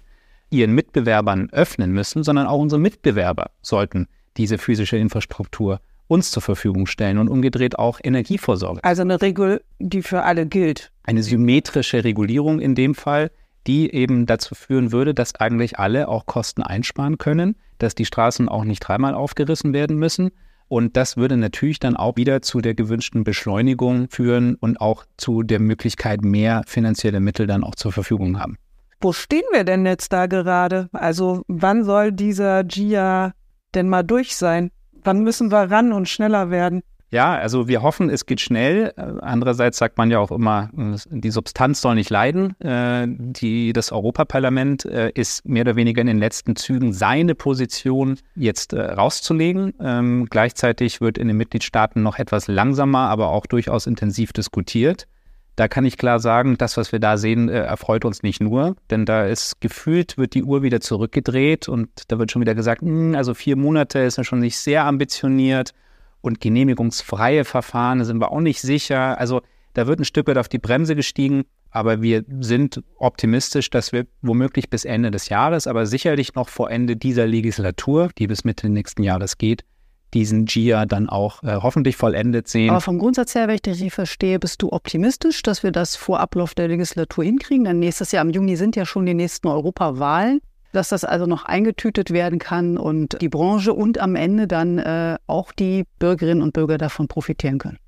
ihren 0.51 0.71
Mitbewerbern 0.71 1.49
öffnen 1.51 1.91
müssen, 1.91 2.23
sondern 2.23 2.47
auch 2.47 2.59
unsere 2.59 2.79
Mitbewerber 2.79 3.51
sollten 3.61 4.07
diese 4.37 4.57
physische 4.57 4.97
Infrastruktur 4.97 5.79
uns 6.07 6.31
zur 6.31 6.41
Verfügung 6.41 6.85
stellen 6.85 7.17
und 7.17 7.29
umgedreht 7.29 7.79
auch 7.79 7.99
Energievorsorge. 8.03 8.83
Also 8.83 9.01
eine 9.01 9.21
Regel, 9.21 9.63
die 9.79 10.01
für 10.01 10.23
alle 10.23 10.45
gilt. 10.45 10.91
Eine 11.03 11.23
symmetrische 11.23 12.03
Regulierung 12.03 12.59
in 12.59 12.75
dem 12.75 12.95
Fall, 12.95 13.31
die 13.67 13.91
eben 13.93 14.25
dazu 14.25 14.55
führen 14.55 14.91
würde, 14.91 15.13
dass 15.13 15.35
eigentlich 15.35 15.79
alle 15.79 16.07
auch 16.07 16.25
Kosten 16.25 16.61
einsparen 16.61 17.17
können, 17.17 17.55
dass 17.79 17.95
die 17.95 18.05
Straßen 18.05 18.47
auch 18.47 18.63
nicht 18.63 18.79
dreimal 18.81 19.15
aufgerissen 19.15 19.73
werden 19.73 19.97
müssen. 19.97 20.31
Und 20.67 20.97
das 20.97 21.17
würde 21.17 21.37
natürlich 21.37 21.79
dann 21.79 21.95
auch 21.95 22.15
wieder 22.15 22.41
zu 22.41 22.59
der 22.59 22.73
gewünschten 22.73 23.23
Beschleunigung 23.23 24.07
führen 24.09 24.55
und 24.55 24.81
auch 24.81 25.05
zu 25.17 25.43
der 25.43 25.59
Möglichkeit, 25.59 26.23
mehr 26.23 26.63
finanzielle 26.65 27.19
Mittel 27.19 27.45
dann 27.47 27.63
auch 27.63 27.75
zur 27.75 27.91
Verfügung 27.91 28.39
haben. 28.39 28.57
Wo 29.01 29.13
stehen 29.13 29.43
wir 29.51 29.63
denn 29.63 29.85
jetzt 29.85 30.13
da 30.13 30.25
gerade? 30.25 30.89
Also 30.91 31.43
wann 31.47 31.83
soll 31.83 32.11
dieser 32.11 32.63
GIA 32.63 33.33
denn 33.75 33.89
mal 33.89 34.03
durch 34.03 34.35
sein? 34.35 34.71
Wann 35.05 35.23
müssen 35.23 35.51
wir 35.51 35.71
ran 35.71 35.93
und 35.93 36.09
schneller 36.09 36.49
werden? 36.49 36.81
Ja, 37.11 37.35
also 37.35 37.67
wir 37.67 37.83
hoffen, 37.83 38.09
es 38.09 38.25
geht 38.25 38.41
schnell. 38.41 38.91
Andererseits 39.21 39.77
sagt 39.77 39.97
man 39.97 40.09
ja 40.09 40.19
auch 40.19 40.31
immer, 40.31 40.69
die 40.73 41.29
Substanz 41.29 41.79
soll 41.79 41.95
nicht 41.95 42.09
leiden. 42.09 42.59
Äh, 42.59 43.05
die, 43.07 43.71
das 43.71 43.91
Europaparlament 43.91 44.85
äh, 44.85 45.11
ist 45.13 45.47
mehr 45.47 45.61
oder 45.61 45.75
weniger 45.75 46.01
in 46.01 46.07
den 46.07 46.17
letzten 46.17 46.55
Zügen 46.55 46.91
seine 46.91 47.35
Position 47.35 48.17
jetzt 48.35 48.73
äh, 48.73 48.81
rauszulegen. 48.81 49.73
Ähm, 49.79 50.25
gleichzeitig 50.29 50.99
wird 50.99 51.17
in 51.19 51.27
den 51.27 51.37
Mitgliedstaaten 51.37 52.01
noch 52.01 52.17
etwas 52.17 52.47
langsamer, 52.47 53.07
aber 53.09 53.29
auch 53.29 53.45
durchaus 53.45 53.85
intensiv 53.85 54.33
diskutiert. 54.33 55.07
Da 55.55 55.69
kann 55.69 55.85
ich 55.85 55.97
klar 55.97 56.19
sagen, 56.19 56.57
das, 56.57 56.75
was 56.75 56.91
wir 56.91 56.99
da 56.99 57.17
sehen, 57.17 57.47
erfreut 57.47 58.03
uns 58.03 58.23
nicht 58.23 58.41
nur, 58.41 58.75
denn 58.89 59.05
da 59.05 59.25
ist 59.25 59.61
gefühlt, 59.61 60.17
wird 60.17 60.33
die 60.33 60.43
Uhr 60.43 60.63
wieder 60.63 60.81
zurückgedreht 60.81 61.69
und 61.69 61.89
da 62.09 62.19
wird 62.19 62.31
schon 62.31 62.41
wieder 62.41 62.55
gesagt, 62.55 62.81
hm, 62.81 63.15
also 63.15 63.33
vier 63.33 63.55
Monate 63.55 63.99
ist 63.99 64.17
ja 64.17 64.25
schon 64.25 64.39
nicht 64.39 64.57
sehr 64.57 64.83
ambitioniert 64.83 65.71
und 66.19 66.41
genehmigungsfreie 66.41 67.45
Verfahren 67.45 68.03
sind 68.03 68.19
wir 68.19 68.31
auch 68.31 68.41
nicht 68.41 68.59
sicher. 68.59 69.17
Also 69.17 69.41
da 69.73 69.87
wird 69.87 69.99
ein 69.99 70.05
Stück 70.05 70.27
weit 70.27 70.37
auf 70.37 70.49
die 70.49 70.59
Bremse 70.59 70.95
gestiegen, 70.95 71.43
aber 71.69 72.01
wir 72.01 72.23
sind 72.39 72.81
optimistisch, 72.97 73.69
dass 73.69 73.91
wir 73.91 74.07
womöglich 74.21 74.69
bis 74.69 74.85
Ende 74.85 75.11
des 75.11 75.29
Jahres, 75.29 75.67
aber 75.67 75.85
sicherlich 75.85 76.33
noch 76.33 76.49
vor 76.49 76.71
Ende 76.71 76.95
dieser 76.95 77.27
Legislatur, 77.27 78.09
die 78.17 78.27
bis 78.27 78.43
Mitte 78.43 78.69
nächsten 78.69 79.03
Jahres 79.03 79.37
geht, 79.37 79.63
diesen 80.13 80.45
GIA 80.45 80.85
dann 80.85 81.09
auch 81.09 81.43
äh, 81.43 81.57
hoffentlich 81.61 81.97
vollendet 81.97 82.47
sehen. 82.47 82.69
Aber 82.69 82.81
vom 82.81 82.99
Grundsatz 82.99 83.35
her, 83.35 83.47
wenn 83.47 83.55
ich 83.55 83.61
dich 83.61 83.73
richtig 83.73 83.93
verstehe, 83.93 84.39
bist 84.39 84.61
du 84.61 84.71
optimistisch, 84.71 85.41
dass 85.41 85.63
wir 85.63 85.71
das 85.71 85.95
vor 85.95 86.19
Ablauf 86.19 86.53
der 86.53 86.67
Legislatur 86.67 87.23
hinkriegen? 87.23 87.65
Denn 87.65 87.79
nächstes 87.79 88.11
Jahr 88.11 88.23
im 88.23 88.31
Juni 88.31 88.55
sind 88.55 88.75
ja 88.75 88.85
schon 88.85 89.05
die 89.05 89.13
nächsten 89.13 89.47
Europawahlen 89.47 90.41
dass 90.75 90.89
das 90.89 91.05
also 91.05 91.25
noch 91.25 91.45
eingetütet 91.45 92.11
werden 92.11 92.37
kann 92.37 92.77
und 92.77 93.21
die 93.21 93.29
Branche 93.29 93.73
und 93.73 93.97
am 93.97 94.15
Ende 94.15 94.45
dann 94.45 94.77
äh, 94.77 95.17
auch 95.25 95.53
die 95.53 95.85
Bürgerinnen 95.99 96.41
und 96.41 96.51
Bürger 96.51 96.77
davon 96.77 97.07
profitieren 97.07 97.59
können. 97.59 97.79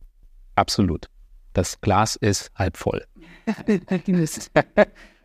Absolut. 0.56 1.08
Das 1.52 1.82
Glas 1.82 2.16
ist 2.16 2.50
halb 2.56 2.78
voll. 2.78 3.04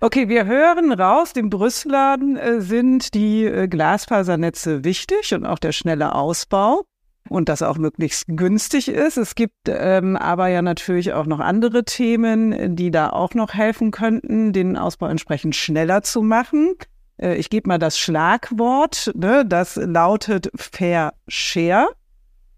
okay, 0.00 0.28
wir 0.28 0.46
hören 0.46 0.92
raus, 0.92 1.32
dem 1.32 1.50
Brüsselladen 1.50 2.36
äh, 2.36 2.60
sind 2.60 3.14
die 3.14 3.44
äh, 3.44 3.68
Glasfasernetze 3.68 4.84
wichtig 4.84 5.34
und 5.34 5.46
auch 5.46 5.58
der 5.58 5.72
schnelle 5.72 6.14
Ausbau. 6.14 6.84
und 7.28 7.48
das 7.48 7.62
auch 7.62 7.76
möglichst 7.76 8.26
günstig 8.28 8.88
ist. 8.88 9.16
Es 9.16 9.34
gibt 9.34 9.54
ähm, 9.66 10.16
aber 10.16 10.48
ja 10.48 10.62
natürlich 10.62 11.12
auch 11.12 11.26
noch 11.26 11.40
andere 11.40 11.84
Themen, 11.84 12.76
die 12.76 12.90
da 12.90 13.10
auch 13.10 13.34
noch 13.34 13.54
helfen 13.54 13.90
könnten, 13.90 14.52
den 14.52 14.76
Ausbau 14.76 15.06
entsprechend 15.06 15.56
schneller 15.56 16.02
zu 16.02 16.22
machen. 16.22 16.74
Äh, 17.18 17.36
ich 17.36 17.50
gebe 17.50 17.68
mal 17.68 17.78
das 17.78 17.98
Schlagwort, 17.98 19.12
ne, 19.14 19.44
das 19.46 19.76
lautet 19.76 20.50
Fair 20.54 21.14
Share. 21.28 21.88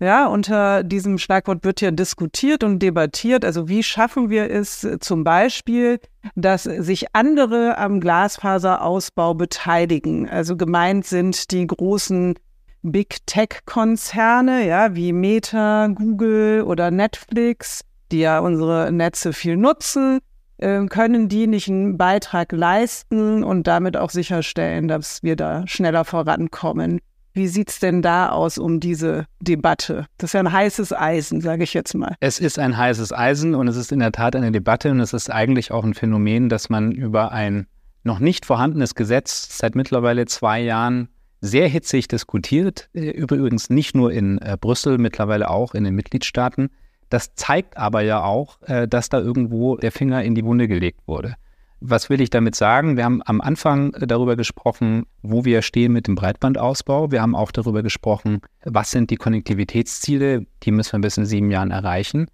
Ja, 0.00 0.28
unter 0.28 0.84
diesem 0.84 1.18
Schlagwort 1.18 1.64
wird 1.64 1.80
ja 1.80 1.90
diskutiert 1.90 2.62
und 2.62 2.78
debattiert. 2.78 3.44
Also 3.44 3.68
wie 3.68 3.82
schaffen 3.82 4.30
wir 4.30 4.48
es 4.48 4.86
zum 5.00 5.24
Beispiel, 5.24 5.98
dass 6.36 6.62
sich 6.62 7.14
andere 7.14 7.76
am 7.78 7.98
Glasfaserausbau 7.98 9.34
beteiligen? 9.34 10.28
Also 10.28 10.56
gemeint 10.56 11.04
sind 11.04 11.50
die 11.50 11.66
großen 11.66 12.34
Big 12.82 13.26
Tech-Konzerne, 13.26 14.64
ja, 14.66 14.94
wie 14.94 15.12
Meta, 15.12 15.88
Google 15.88 16.62
oder 16.62 16.92
Netflix, 16.92 17.80
die 18.12 18.20
ja 18.20 18.38
unsere 18.38 18.92
Netze 18.92 19.32
viel 19.32 19.56
nutzen, 19.56 20.20
äh, 20.58 20.84
können 20.86 21.28
die 21.28 21.48
nicht 21.48 21.68
einen 21.68 21.98
Beitrag 21.98 22.52
leisten 22.52 23.42
und 23.42 23.66
damit 23.66 23.96
auch 23.96 24.10
sicherstellen, 24.10 24.86
dass 24.86 25.24
wir 25.24 25.34
da 25.34 25.66
schneller 25.66 26.04
vorankommen? 26.04 27.00
Wie 27.32 27.48
sieht's 27.48 27.78
denn 27.78 28.02
da 28.02 28.30
aus 28.30 28.58
um 28.58 28.80
diese 28.80 29.26
Debatte? 29.40 30.06
Das 30.18 30.30
ist 30.30 30.34
ja 30.34 30.40
ein 30.40 30.52
heißes 30.52 30.92
Eisen, 30.92 31.40
sage 31.40 31.64
ich 31.64 31.74
jetzt 31.74 31.94
mal. 31.94 32.16
Es 32.20 32.40
ist 32.40 32.58
ein 32.58 32.76
heißes 32.76 33.12
Eisen 33.12 33.54
und 33.54 33.68
es 33.68 33.76
ist 33.76 33.92
in 33.92 34.00
der 34.00 34.12
Tat 34.12 34.34
eine 34.34 34.50
Debatte 34.50 34.90
und 34.90 35.00
es 35.00 35.12
ist 35.12 35.30
eigentlich 35.30 35.70
auch 35.70 35.84
ein 35.84 35.94
Phänomen, 35.94 36.48
dass 36.48 36.68
man 36.68 36.92
über 36.92 37.32
ein 37.32 37.66
noch 38.04 38.18
nicht 38.18 38.46
vorhandenes 38.46 38.94
Gesetz 38.94 39.58
seit 39.58 39.74
mittlerweile 39.74 40.26
zwei 40.26 40.60
Jahren 40.60 41.08
sehr 41.40 41.68
hitzig 41.68 42.08
diskutiert, 42.08 42.88
äh, 42.94 43.10
übrigens 43.10 43.70
nicht 43.70 43.94
nur 43.94 44.12
in 44.12 44.38
äh, 44.38 44.56
Brüssel, 44.60 44.98
mittlerweile 44.98 45.50
auch 45.50 45.74
in 45.74 45.84
den 45.84 45.94
Mitgliedstaaten. 45.94 46.70
Das 47.10 47.34
zeigt 47.34 47.76
aber 47.76 48.02
ja 48.02 48.22
auch, 48.22 48.60
äh, 48.62 48.88
dass 48.88 49.08
da 49.08 49.20
irgendwo 49.20 49.76
der 49.76 49.92
Finger 49.92 50.22
in 50.24 50.34
die 50.34 50.44
Wunde 50.44 50.68
gelegt 50.68 51.00
wurde. 51.06 51.36
Was 51.80 52.10
will 52.10 52.20
ich 52.20 52.30
damit 52.30 52.56
sagen? 52.56 52.96
Wir 52.96 53.04
haben 53.04 53.22
am 53.24 53.40
Anfang 53.40 53.94
äh, 53.94 54.06
darüber 54.06 54.36
gesprochen, 54.36 55.06
wo 55.22 55.44
wir 55.44 55.62
stehen 55.62 55.92
mit 55.92 56.06
dem 56.06 56.16
Breitbandausbau. 56.16 57.12
Wir 57.12 57.22
haben 57.22 57.36
auch 57.36 57.52
darüber 57.52 57.82
gesprochen, 57.82 58.40
was 58.64 58.90
sind 58.90 59.10
die 59.10 59.16
Konnektivitätsziele, 59.16 60.46
die 60.62 60.70
müssen 60.72 60.94
wir 60.94 61.00
bis 61.00 61.16
in 61.16 61.26
sieben 61.26 61.50
Jahren 61.50 61.70
erreichen. 61.70 62.28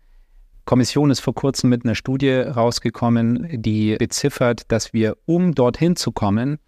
Kommission 0.65 1.11
ist 1.11 1.21
vor 1.21 1.35
kurzem 1.35 1.69
mit 1.69 1.85
einer 1.85 1.95
Studie 1.95 2.31
rausgekommen, 2.31 3.49
die 3.61 3.97
beziffert, 3.97 4.63
dass 4.73 4.95
wir, 4.95 5.15
um 5.27 5.55
dorthin 5.55 5.95
zu 5.95 6.11
kommen, 6.11 6.59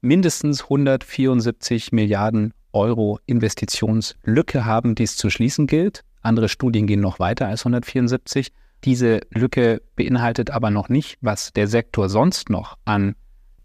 mindestens 0.00 0.64
174 0.64 1.92
Milliarden 1.92 2.52
Euro 2.72 3.20
Investitionslücke 3.26 4.64
haben, 4.64 4.96
die 4.96 5.04
es 5.04 5.16
zu 5.16 5.30
schließen 5.30 5.68
gilt. 5.68 6.02
Andere 6.20 6.48
Studien 6.48 6.88
gehen 6.88 7.00
noch 7.00 7.20
weiter 7.20 7.46
als 7.46 7.60
174. 7.60 8.50
Diese 8.84 9.20
Lücke 9.30 9.80
beinhaltet 9.96 10.50
aber 10.50 10.70
noch 10.70 10.90
nicht, 10.90 11.16
was 11.22 11.52
der 11.52 11.68
Sektor 11.68 12.10
sonst 12.10 12.50
noch 12.50 12.76
an, 12.84 13.14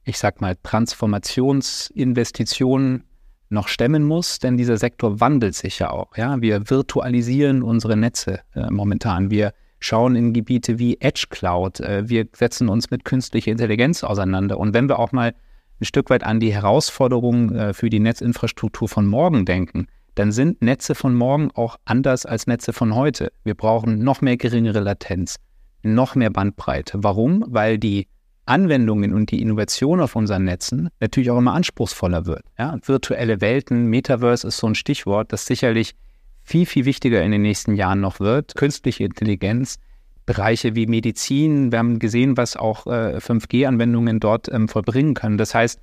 ich 0.05 0.17
sag 0.17 0.39
mal, 0.39 0.55
Transformationsinvestitionen 0.63 3.03
noch 3.49 3.67
stemmen 3.67 4.03
muss, 4.03 4.39
denn 4.39 4.55
dieser 4.57 4.77
Sektor 4.77 5.19
wandelt 5.19 5.55
sich 5.55 5.79
ja 5.79 5.89
auch. 5.89 6.15
Ja, 6.15 6.41
wir 6.41 6.69
virtualisieren 6.69 7.63
unsere 7.63 7.97
Netze 7.97 8.39
äh, 8.53 8.69
momentan. 8.69 9.31
Wir 9.31 9.53
schauen 9.79 10.15
in 10.15 10.33
Gebiete 10.33 10.79
wie 10.79 10.97
Edge 11.01 11.25
Cloud. 11.29 11.79
Äh, 11.79 12.07
wir 12.07 12.27
setzen 12.33 12.69
uns 12.69 12.91
mit 12.91 13.05
künstlicher 13.05 13.51
Intelligenz 13.51 14.03
auseinander. 14.03 14.59
Und 14.59 14.73
wenn 14.73 14.87
wir 14.87 14.99
auch 14.99 15.11
mal 15.11 15.33
ein 15.81 15.85
Stück 15.85 16.09
weit 16.09 16.23
an 16.23 16.39
die 16.39 16.53
Herausforderungen 16.53 17.55
äh, 17.55 17.73
für 17.73 17.89
die 17.89 17.99
Netzinfrastruktur 17.99 18.87
von 18.87 19.07
morgen 19.07 19.45
denken, 19.45 19.87
dann 20.19 20.33
sind 20.33 20.61
Netze 20.61 20.95
von 20.95 21.15
morgen 21.15 21.49
auch 21.51 21.77
anders 21.85 22.25
als 22.25 22.45
Netze 22.45 22.73
von 22.73 22.93
heute. 22.93 23.31
Wir 23.45 23.55
brauchen 23.55 24.03
noch 24.03 24.19
mehr 24.19 24.35
geringere 24.35 24.81
Latenz, 24.81 25.37
noch 25.81 26.13
mehr 26.13 26.29
Bandbreite. 26.29 27.01
Warum? 27.01 27.45
Weil 27.47 27.77
die 27.77 28.09
Anwendungen 28.45 29.13
und 29.13 29.31
die 29.31 29.41
Innovation 29.41 30.01
auf 30.01 30.17
unseren 30.17 30.43
Netzen 30.43 30.89
natürlich 30.99 31.31
auch 31.31 31.37
immer 31.37 31.53
anspruchsvoller 31.53 32.25
wird. 32.25 32.43
Ja? 32.57 32.77
Virtuelle 32.83 33.39
Welten, 33.39 33.85
Metaverse 33.85 34.45
ist 34.45 34.57
so 34.57 34.67
ein 34.67 34.75
Stichwort, 34.75 35.31
das 35.31 35.45
sicherlich 35.45 35.95
viel, 36.43 36.65
viel 36.65 36.83
wichtiger 36.83 37.23
in 37.23 37.31
den 37.31 37.43
nächsten 37.43 37.75
Jahren 37.75 38.01
noch 38.01 38.19
wird. 38.19 38.55
Künstliche 38.55 39.05
Intelligenz, 39.05 39.77
Bereiche 40.25 40.75
wie 40.75 40.85
Medizin. 40.85 41.71
Wir 41.71 41.79
haben 41.79 41.97
gesehen, 41.97 42.35
was 42.35 42.57
auch 42.57 42.87
äh, 42.87 43.19
5G-Anwendungen 43.19 44.19
dort 44.19 44.51
ähm, 44.51 44.67
vollbringen 44.67 45.13
können. 45.13 45.37
Das 45.37 45.55
heißt, 45.55 45.79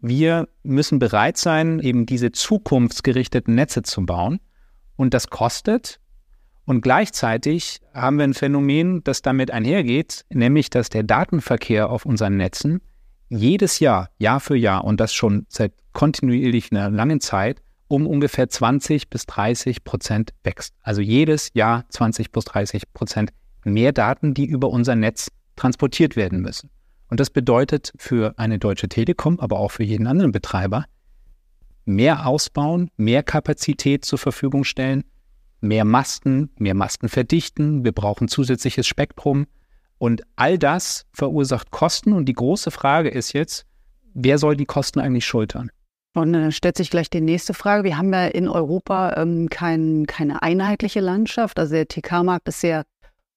wir 0.00 0.48
müssen 0.62 0.98
bereit 0.98 1.36
sein, 1.36 1.80
eben 1.80 2.06
diese 2.06 2.32
zukunftsgerichteten 2.32 3.54
Netze 3.54 3.82
zu 3.82 4.04
bauen. 4.04 4.40
Und 4.96 5.14
das 5.14 5.30
kostet. 5.30 6.00
Und 6.66 6.82
gleichzeitig 6.82 7.80
haben 7.94 8.18
wir 8.18 8.24
ein 8.24 8.34
Phänomen, 8.34 9.02
das 9.02 9.22
damit 9.22 9.50
einhergeht, 9.50 10.24
nämlich 10.30 10.70
dass 10.70 10.88
der 10.88 11.02
Datenverkehr 11.02 11.90
auf 11.90 12.04
unseren 12.04 12.36
Netzen 12.36 12.80
jedes 13.28 13.78
Jahr, 13.78 14.10
Jahr 14.18 14.40
für 14.40 14.56
Jahr, 14.56 14.84
und 14.84 15.00
das 15.00 15.14
schon 15.14 15.46
seit 15.48 15.72
kontinuierlich 15.92 16.70
einer 16.70 16.90
langen 16.90 17.20
Zeit, 17.20 17.62
um 17.88 18.06
ungefähr 18.06 18.48
20 18.48 19.08
bis 19.08 19.26
30 19.26 19.84
Prozent 19.84 20.32
wächst. 20.44 20.74
Also 20.82 21.00
jedes 21.00 21.50
Jahr 21.54 21.84
20 21.88 22.30
bis 22.30 22.44
30 22.44 22.92
Prozent 22.92 23.32
mehr 23.64 23.92
Daten, 23.92 24.34
die 24.34 24.46
über 24.46 24.68
unser 24.68 24.94
Netz 24.94 25.28
transportiert 25.56 26.16
werden 26.16 26.40
müssen. 26.40 26.70
Und 27.10 27.18
das 27.20 27.30
bedeutet 27.30 27.92
für 27.98 28.34
eine 28.38 28.58
Deutsche 28.58 28.88
Telekom, 28.88 29.40
aber 29.40 29.58
auch 29.58 29.72
für 29.72 29.82
jeden 29.82 30.06
anderen 30.06 30.32
Betreiber, 30.32 30.84
mehr 31.84 32.26
ausbauen, 32.26 32.90
mehr 32.96 33.24
Kapazität 33.24 34.04
zur 34.04 34.18
Verfügung 34.18 34.62
stellen, 34.62 35.04
mehr 35.60 35.84
Masten, 35.84 36.50
mehr 36.56 36.74
Masten 36.74 37.08
verdichten, 37.08 37.84
wir 37.84 37.92
brauchen 37.92 38.28
zusätzliches 38.28 38.86
Spektrum 38.86 39.46
und 39.98 40.22
all 40.36 40.56
das 40.56 41.04
verursacht 41.12 41.72
Kosten 41.72 42.12
und 42.12 42.26
die 42.26 42.32
große 42.32 42.70
Frage 42.70 43.10
ist 43.10 43.32
jetzt, 43.32 43.66
wer 44.14 44.38
soll 44.38 44.56
die 44.56 44.64
Kosten 44.64 45.00
eigentlich 45.00 45.26
schultern? 45.26 45.70
Und 46.14 46.32
dann 46.32 46.52
stellt 46.52 46.76
sich 46.76 46.90
gleich 46.90 47.10
die 47.10 47.20
nächste 47.20 47.54
Frage. 47.54 47.84
Wir 47.84 47.96
haben 47.96 48.12
ja 48.12 48.26
in 48.26 48.48
Europa 48.48 49.14
ähm, 49.16 49.48
kein, 49.48 50.06
keine 50.06 50.42
einheitliche 50.42 51.00
Landschaft. 51.00 51.58
Also 51.58 51.74
der 51.74 51.86
TK-Markt 51.86 52.48
ist 52.48 52.60
sehr 52.60 52.84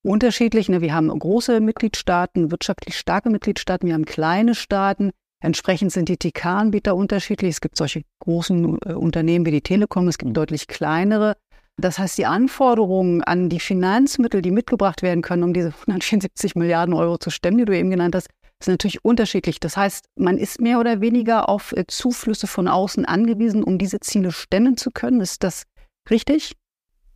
unterschiedlich. 0.04 0.70
Ne? 0.70 0.82
Wir 0.82 0.94
haben 0.94 1.08
große 1.08 1.60
Mitgliedstaaten, 1.60 2.52
wirtschaftlich 2.52 2.98
starke 2.98 3.30
Mitgliedstaaten, 3.30 3.88
wir 3.88 3.96
haben 3.96 4.06
kleine 4.06 4.56
Staaten. 4.56 5.12
Entsprechend 5.42 5.92
sind 5.92 6.08
die 6.08 6.18
TK-Anbieter 6.18 6.96
unterschiedlich. 6.96 7.52
Es 7.52 7.62
gibt 7.62 7.76
solche 7.76 8.04
großen 8.20 8.78
äh, 8.86 8.94
Unternehmen 8.94 9.46
wie 9.46 9.52
die 9.52 9.62
Telekom, 9.62 10.08
es 10.08 10.18
gibt 10.18 10.30
mhm. 10.30 10.36
deutlich 10.36 10.68
kleinere. 10.68 11.36
Das 11.78 11.98
heißt, 11.98 12.18
die 12.18 12.26
Anforderungen 12.26 13.24
an 13.24 13.50
die 13.50 13.60
Finanzmittel, 13.60 14.42
die 14.42 14.52
mitgebracht 14.52 15.02
werden 15.02 15.22
können, 15.22 15.44
um 15.44 15.54
diese 15.54 15.74
174 15.88 16.56
Milliarden 16.56 16.94
Euro 16.94 17.18
zu 17.18 17.32
stemmen, 17.32 17.58
die 17.58 17.66
du 17.66 17.76
eben 17.76 17.90
genannt 17.90 18.16
hast, 18.16 18.30
sind 18.64 18.74
natürlich 18.74 19.04
unterschiedlich. 19.04 19.60
Das 19.60 19.76
heißt, 19.76 20.06
man 20.16 20.38
ist 20.38 20.62
mehr 20.62 20.80
oder 20.80 21.02
weniger 21.02 21.50
auf 21.50 21.74
äh, 21.74 21.86
Zuflüsse 21.88 22.48
von 22.48 22.68
außen 22.68 23.06
angewiesen, 23.06 23.64
um 23.64 23.78
diese 23.78 24.00
Ziele 24.00 24.32
stemmen 24.32 24.78
zu 24.78 24.92
können. 24.92 25.20
Ist 25.20 25.44
das 25.44 25.64
richtig? 26.10 26.54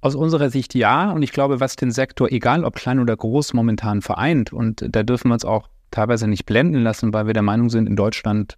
Aus 0.01 0.15
unserer 0.15 0.49
Sicht 0.49 0.75
ja. 0.75 1.11
Und 1.11 1.23
ich 1.23 1.31
glaube, 1.31 1.59
was 1.59 1.75
den 1.75 1.91
Sektor, 1.91 2.31
egal 2.31 2.63
ob 2.63 2.75
klein 2.75 2.99
oder 2.99 3.15
groß, 3.15 3.53
momentan 3.53 4.01
vereint, 4.01 4.53
und 4.53 4.85
da 4.87 5.03
dürfen 5.03 5.29
wir 5.29 5.33
uns 5.33 5.45
auch 5.45 5.69
teilweise 5.91 6.27
nicht 6.27 6.45
blenden 6.45 6.81
lassen, 6.81 7.13
weil 7.13 7.27
wir 7.27 7.33
der 7.33 7.43
Meinung 7.43 7.69
sind, 7.69 7.87
in 7.87 7.95
Deutschland 7.95 8.57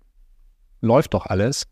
läuft 0.82 1.14
doch 1.14 1.26
alles. 1.26 1.66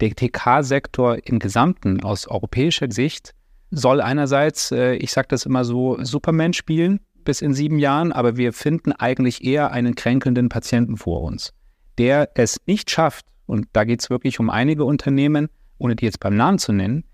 Der 0.00 0.10
TK-Sektor 0.10 1.18
im 1.24 1.38
Gesamten 1.38 2.02
aus 2.02 2.26
europäischer 2.26 2.90
Sicht 2.90 3.32
soll 3.70 4.00
einerseits, 4.00 4.70
äh, 4.72 4.94
ich 4.94 5.12
sage 5.12 5.28
das 5.28 5.46
immer 5.46 5.64
so, 5.64 6.02
Superman 6.02 6.52
spielen 6.52 7.00
bis 7.24 7.42
in 7.42 7.54
sieben 7.54 7.78
Jahren, 7.78 8.12
aber 8.12 8.36
wir 8.36 8.52
finden 8.52 8.92
eigentlich 8.92 9.44
eher 9.44 9.72
einen 9.72 9.94
kränkelnden 9.94 10.48
Patienten 10.48 10.96
vor 10.96 11.22
uns, 11.22 11.52
der 11.98 12.30
es 12.34 12.58
nicht 12.66 12.90
schafft, 12.90 13.26
und 13.46 13.66
da 13.72 13.84
geht 13.84 14.00
es 14.00 14.10
wirklich 14.10 14.40
um 14.40 14.50
einige 14.50 14.84
Unternehmen, 14.84 15.48
ohne 15.78 15.96
die 15.96 16.04
jetzt 16.04 16.20
beim 16.20 16.36
Namen 16.36 16.58
zu 16.58 16.72
nennen, 16.72 17.04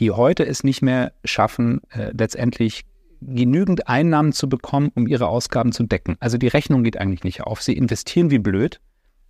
die 0.00 0.10
heute 0.10 0.46
es 0.46 0.64
nicht 0.64 0.82
mehr 0.82 1.12
schaffen, 1.24 1.82
äh, 1.90 2.10
letztendlich 2.16 2.84
genügend 3.20 3.86
Einnahmen 3.86 4.32
zu 4.32 4.48
bekommen, 4.48 4.90
um 4.94 5.06
ihre 5.06 5.28
Ausgaben 5.28 5.72
zu 5.72 5.84
decken. 5.84 6.16
Also 6.20 6.38
die 6.38 6.48
Rechnung 6.48 6.82
geht 6.82 6.98
eigentlich 6.98 7.22
nicht 7.22 7.42
auf. 7.42 7.62
Sie 7.62 7.76
investieren 7.76 8.30
wie 8.30 8.38
blöd, 8.38 8.80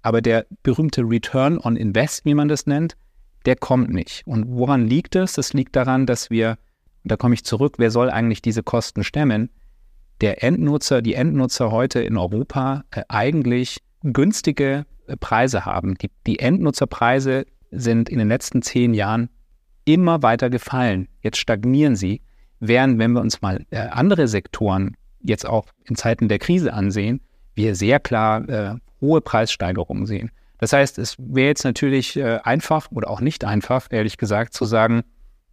aber 0.02 0.22
der 0.22 0.46
berühmte 0.62 1.02
Return 1.02 1.58
on 1.58 1.76
Invest, 1.76 2.24
wie 2.24 2.34
man 2.34 2.48
das 2.48 2.66
nennt, 2.66 2.96
der 3.46 3.56
kommt 3.56 3.90
nicht. 3.90 4.22
Und 4.26 4.46
woran 4.48 4.86
liegt 4.86 5.16
es? 5.16 5.32
Das 5.32 5.52
liegt 5.52 5.74
daran, 5.74 6.06
dass 6.06 6.30
wir, 6.30 6.56
da 7.04 7.16
komme 7.16 7.34
ich 7.34 7.44
zurück, 7.44 7.74
wer 7.78 7.90
soll 7.90 8.08
eigentlich 8.08 8.42
diese 8.42 8.62
Kosten 8.62 9.02
stemmen? 9.02 9.50
Der 10.20 10.44
Endnutzer, 10.44 11.02
die 11.02 11.14
Endnutzer 11.14 11.72
heute 11.72 12.00
in 12.00 12.16
Europa 12.16 12.84
äh, 12.92 13.02
eigentlich 13.08 13.78
günstige 14.02 14.86
äh, 15.06 15.16
Preise 15.16 15.64
haben. 15.64 15.96
Die, 15.96 16.10
die 16.26 16.38
Endnutzerpreise 16.38 17.46
sind 17.70 18.08
in 18.08 18.18
den 18.18 18.28
letzten 18.28 18.62
zehn 18.62 18.94
Jahren 18.94 19.30
immer 19.84 20.22
weiter 20.22 20.50
gefallen. 20.50 21.08
Jetzt 21.22 21.38
stagnieren 21.38 21.96
sie. 21.96 22.20
Während, 22.60 22.98
wenn 22.98 23.12
wir 23.12 23.20
uns 23.20 23.40
mal 23.40 23.64
äh, 23.70 23.78
andere 23.78 24.28
Sektoren 24.28 24.96
jetzt 25.22 25.46
auch 25.46 25.66
in 25.84 25.96
Zeiten 25.96 26.28
der 26.28 26.38
Krise 26.38 26.72
ansehen, 26.72 27.20
wir 27.54 27.74
sehr 27.74 28.00
klar 28.00 28.48
äh, 28.48 28.74
hohe 29.00 29.20
Preissteigerungen 29.20 30.06
sehen. 30.06 30.30
Das 30.58 30.72
heißt, 30.74 30.98
es 30.98 31.16
wäre 31.18 31.48
jetzt 31.48 31.64
natürlich 31.64 32.16
äh, 32.16 32.38
einfach 32.44 32.90
oder 32.90 33.08
auch 33.08 33.20
nicht 33.20 33.44
einfach, 33.44 33.86
ehrlich 33.90 34.18
gesagt, 34.18 34.52
zu 34.52 34.66
sagen, 34.66 35.02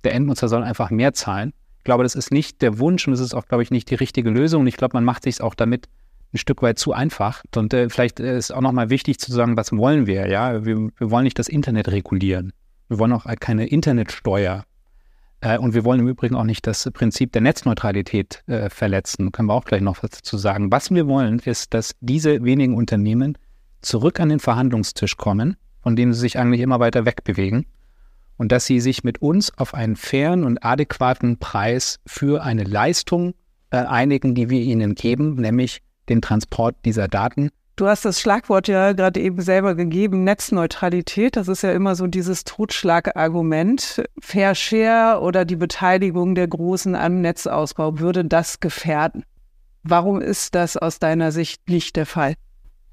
der 0.04 0.14
Endnutzer 0.14 0.50
soll 0.50 0.64
einfach 0.64 0.90
mehr 0.90 1.14
zahlen. 1.14 1.54
Ich 1.78 1.84
glaube, 1.86 2.04
das 2.04 2.16
ist 2.16 2.32
nicht 2.32 2.62
der 2.62 2.80
Wunsch 2.80 3.08
und 3.08 3.12
das 3.12 3.22
ist 3.22 3.34
auch, 3.34 3.46
glaube 3.46 3.64
ich, 3.64 3.72
nicht 3.72 3.90
die 3.90 3.96
richtige 3.96 4.30
Lösung. 4.30 4.62
Und 4.62 4.68
ich 4.68 4.76
glaube, 4.76 4.98
man 4.98 5.06
macht 5.06 5.24
sich 5.24 5.42
auch 5.42 5.56
damit 5.56 5.88
ein 6.34 6.38
Stück 6.38 6.62
weit 6.62 6.78
zu 6.78 6.92
einfach. 6.92 7.44
Und 7.56 7.74
äh, 7.74 7.90
vielleicht 7.90 8.20
ist 8.20 8.54
auch 8.54 8.62
nochmal 8.62 8.90
wichtig 8.90 9.20
zu 9.20 9.32
sagen, 9.32 9.56
was 9.56 9.72
wollen 9.72 10.08
wir? 10.08 10.28
Ja, 10.28 10.66
wir, 10.66 10.90
wir 10.98 11.12
wollen 11.12 11.24
nicht 11.24 11.40
das 11.40 11.48
Internet 11.48 11.88
regulieren. 11.88 12.52
Wir 12.90 13.00
wollen 13.00 13.14
auch 13.14 13.26
keine 13.40 13.68
Internetsteuer. 13.68 14.64
Äh, 15.42 15.58
und 15.58 15.74
wir 15.74 15.86
wollen 15.86 16.00
im 16.00 16.08
Übrigen 16.08 16.36
auch 16.36 16.44
nicht 16.44 16.66
das 16.68 16.90
Prinzip 16.94 17.32
der 17.32 17.42
Netzneutralität 17.42 18.44
äh, 18.48 18.70
verletzen. 18.70 19.32
Können 19.32 19.50
wir 19.50 19.54
auch 19.54 19.66
gleich 19.66 19.82
noch 19.82 20.04
was 20.04 20.12
dazu 20.12 20.38
sagen. 20.38 20.72
Was 20.72 20.92
wir 20.92 21.08
wollen, 21.08 21.40
ist, 21.40 21.74
dass 21.74 21.96
diese 22.02 22.44
wenigen 22.44 22.76
Unternehmen 22.76 23.38
zurück 23.82 24.20
an 24.20 24.30
den 24.30 24.40
Verhandlungstisch 24.40 25.18
kommen, 25.18 25.58
von 25.82 25.96
dem 25.96 26.14
sie 26.14 26.20
sich 26.20 26.40
eigentlich 26.40 26.62
immer 26.62 26.80
weiter 26.80 27.06
wegbewegen 27.06 27.66
und 28.38 28.52
dass 28.52 28.66
sie 28.66 28.80
sich 28.80 29.04
mit 29.04 29.22
uns 29.22 29.56
auf 29.58 29.74
einen 29.74 29.96
fairen 29.96 30.44
und 30.44 30.64
adäquaten 30.64 31.38
Preis 31.38 32.00
für 32.06 32.44
eine 32.44 32.64
Leistung 32.64 33.34
äh, 33.72 33.78
einigen, 33.78 34.36
die 34.36 34.50
wir 34.50 34.62
ihnen 34.62 34.96
geben, 34.96 35.36
nämlich 35.36 35.82
den 36.10 36.22
Transport 36.22 36.76
dieser 36.86 37.08
Daten. 37.08 37.50
Du 37.78 37.86
hast 37.86 38.06
das 38.06 38.20
Schlagwort 38.20 38.68
ja 38.68 38.94
gerade 38.94 39.20
eben 39.20 39.40
selber 39.40 39.76
gegeben, 39.76 40.24
Netzneutralität. 40.24 41.36
Das 41.36 41.48
ist 41.48 41.62
ja 41.62 41.74
immer 41.74 41.94
so 41.94 42.08
dieses 42.08 42.44
Totschlagargument. 42.44 44.04
Fair 44.20 44.56
Share 44.56 45.22
oder 45.22 45.46
die 45.46 45.58
Beteiligung 45.58 46.34
der 46.34 46.48
Großen 46.48 46.96
am 46.96 47.22
Netzausbau 47.22 48.00
würde 48.00 48.26
das 48.26 48.60
gefährden. 48.62 49.26
Warum 49.84 50.22
ist 50.22 50.56
das 50.56 50.76
aus 50.76 50.98
deiner 50.98 51.32
Sicht 51.32 51.70
nicht 51.70 51.98
der 51.98 52.08
Fall? 52.08 52.34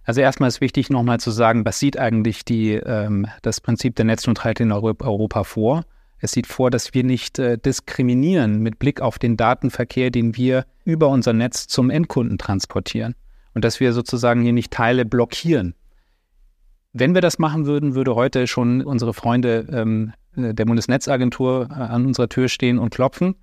Also 0.04 0.20
erstmal 0.20 0.48
ist 0.48 0.60
wichtig 0.60 0.90
nochmal 0.90 1.18
zu 1.18 1.30
sagen, 1.30 1.64
was 1.64 1.78
sieht 1.78 1.98
eigentlich 1.98 2.44
die, 2.44 2.74
ähm, 2.74 3.26
das 3.40 3.62
Prinzip 3.62 3.96
der 3.96 4.04
Netzneutralität 4.04 4.66
in 4.66 4.70
Europa 4.72 5.44
vor? 5.44 5.84
Es 6.18 6.32
sieht 6.32 6.46
vor, 6.46 6.70
dass 6.70 6.92
wir 6.92 7.04
nicht 7.04 7.38
äh, 7.38 7.56
diskriminieren 7.56 8.58
mit 8.60 8.78
Blick 8.78 9.00
auf 9.00 9.18
den 9.18 9.38
Datenverkehr, 9.38 10.10
den 10.10 10.36
wir 10.36 10.66
über 10.84 11.08
unser 11.08 11.32
Netz 11.32 11.68
zum 11.68 11.88
Endkunden 11.88 12.36
transportieren. 12.36 13.14
Und 13.54 13.64
dass 13.64 13.80
wir 13.80 13.92
sozusagen 13.92 14.42
hier 14.42 14.52
nicht 14.52 14.72
Teile 14.72 15.04
blockieren. 15.04 15.74
Wenn 16.92 17.14
wir 17.14 17.20
das 17.20 17.38
machen 17.38 17.66
würden, 17.66 17.94
würde 17.94 18.14
heute 18.14 18.46
schon 18.46 18.82
unsere 18.82 19.14
Freunde 19.14 19.66
ähm, 19.70 20.12
der 20.36 20.64
Bundesnetzagentur 20.64 21.68
äh, 21.70 21.74
an 21.74 22.06
unserer 22.06 22.28
Tür 22.28 22.48
stehen 22.48 22.78
und 22.78 22.90
klopfen. 22.90 23.36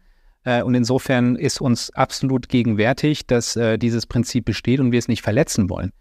Äh, 0.44 0.64
und 0.64 0.76
insofern 0.76 1.36
ist 1.36 1.62
uns 1.62 1.92
absolut 1.92 2.50
gegenwärtig, 2.50 3.28
dass 3.28 3.56
äh, 3.56 3.78
dieses 3.78 4.06
Prinzip 4.06 4.46
besteht 4.46 4.80
und 4.80 4.92
wir 4.92 5.00
es 5.00 5.08
nicht 5.08 5.22
verletzen 5.22 5.70
wollen 5.70 5.92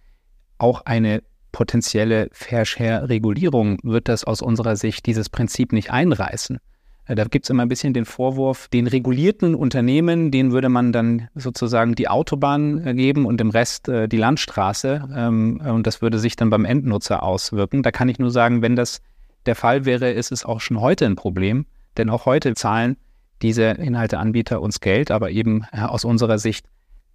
auch 0.60 0.82
eine 0.84 1.22
potenzielle 1.52 2.28
Fair 2.32 2.64
Share 2.64 3.08
Regulierung 3.08 3.78
wird 3.82 4.08
das 4.08 4.24
aus 4.24 4.40
unserer 4.42 4.76
Sicht 4.76 5.06
dieses 5.06 5.28
Prinzip 5.28 5.72
nicht 5.72 5.90
einreißen. 5.90 6.58
Äh, 7.10 7.16
da 7.16 7.24
gibt 7.24 7.44
es 7.44 7.50
immer 7.50 7.64
ein 7.64 7.68
bisschen 7.68 7.92
den 7.92 8.04
Vorwurf, 8.04 8.68
den 8.68 8.86
regulierten 8.86 9.54
Unternehmen, 9.54 10.30
denen 10.30 10.52
würde 10.52 10.68
man 10.68 10.92
dann 10.92 11.28
sozusagen 11.34 11.94
die 11.94 12.08
Autobahn 12.08 12.86
äh, 12.86 12.94
geben 12.94 13.26
und 13.26 13.40
dem 13.40 13.50
Rest 13.50 13.88
äh, 13.88 14.08
die 14.08 14.16
Landstraße. 14.16 15.08
Ähm, 15.14 15.60
und 15.60 15.86
das 15.86 16.00
würde 16.00 16.18
sich 16.18 16.36
dann 16.36 16.50
beim 16.50 16.64
Endnutzer 16.64 17.22
auswirken. 17.22 17.82
Da 17.82 17.90
kann 17.90 18.08
ich 18.08 18.18
nur 18.18 18.30
sagen, 18.30 18.62
wenn 18.62 18.76
das 18.76 19.00
der 19.46 19.56
Fall 19.56 19.84
wäre, 19.84 20.10
ist 20.12 20.30
es 20.30 20.44
auch 20.44 20.60
schon 20.60 20.80
heute 20.80 21.06
ein 21.06 21.16
Problem. 21.16 21.66
Denn 21.96 22.10
auch 22.10 22.26
heute 22.26 22.54
zahlen 22.54 22.96
diese 23.42 23.64
Inhalteanbieter 23.64 24.60
uns 24.60 24.80
Geld, 24.80 25.10
aber 25.10 25.30
eben 25.30 25.64
aus 25.72 26.04
unserer 26.04 26.38
Sicht 26.38 26.66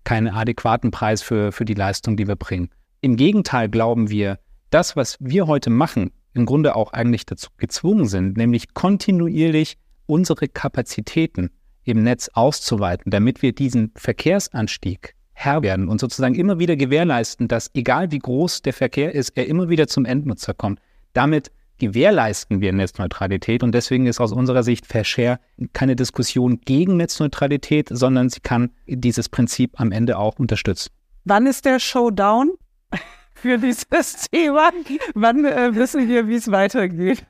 keinen 0.04 0.28
adäquaten 0.28 0.92
Preis 0.92 1.22
für, 1.22 1.52
für 1.52 1.66
die 1.66 1.76
Leistung, 1.76 2.18
die 2.18 2.28
wir 2.28 2.36
bringen. 2.36 2.70
Im 3.00 3.16
Gegenteil 3.16 3.70
glauben 3.70 4.10
wir, 4.10 4.40
das, 4.72 4.96
was 4.96 5.18
wir 5.20 5.48
heute 5.48 5.70
machen, 5.70 6.12
im 6.34 6.46
Grunde 6.46 6.76
auch 6.76 6.92
eigentlich 6.92 7.26
dazu 7.26 7.50
gezwungen 7.58 8.08
sind, 8.08 8.38
nämlich 8.38 8.74
kontinuierlich 8.74 9.78
unsere 10.06 10.48
Kapazitäten 10.48 11.52
im 11.84 12.04
Netz 12.04 12.30
auszuweiten, 12.34 13.12
damit 13.12 13.42
wir 13.42 13.54
diesen 13.54 13.92
Verkehrsanstieg 13.96 15.16
Herr 15.34 15.62
werden 15.62 15.90
und 15.90 16.00
sozusagen 16.00 16.36
immer 16.36 16.60
wieder 16.60 16.76
gewährleisten, 16.76 17.48
dass 17.48 17.70
egal 17.74 18.12
wie 18.12 18.20
groß 18.20 18.62
der 18.62 18.74
Verkehr 18.74 19.14
ist, 19.14 19.38
er 19.38 19.48
immer 19.48 19.70
wieder 19.70 19.88
zum 19.88 20.06
Endnutzer 20.06 20.54
kommt. 20.54 20.80
Damit 21.14 21.52
gewährleisten 21.78 22.62
wir 22.62 22.72
Netzneutralität 22.72 23.62
und 23.62 23.74
deswegen 23.74 24.08
ist 24.08 24.22
aus 24.22 24.32
unserer 24.32 24.64
Sicht 24.64 24.86
Fair 24.86 25.04
Share 25.04 25.40
keine 25.74 25.96
Diskussion 25.96 26.62
gegen 26.62 26.96
Netzneutralität, 26.96 27.90
sondern 27.92 28.30
sie 28.30 28.40
kann 28.40 28.72
dieses 28.88 29.28
Prinzip 29.28 29.80
am 29.80 29.92
Ende 29.92 30.18
auch 30.18 30.40
unterstützen. 30.40 30.90
Wann 31.26 31.46
ist 31.48 31.66
der 31.66 31.80
Showdown? 31.80 32.54
für 33.36 33.58
dieses 33.58 34.30
Thema. 34.32 34.72
Wann 35.14 35.46
äh, 35.46 35.76
wissen 35.76 36.08
wir, 36.08 36.28
wie 36.28 36.36
es 36.36 36.50
weitergeht? 36.50 37.26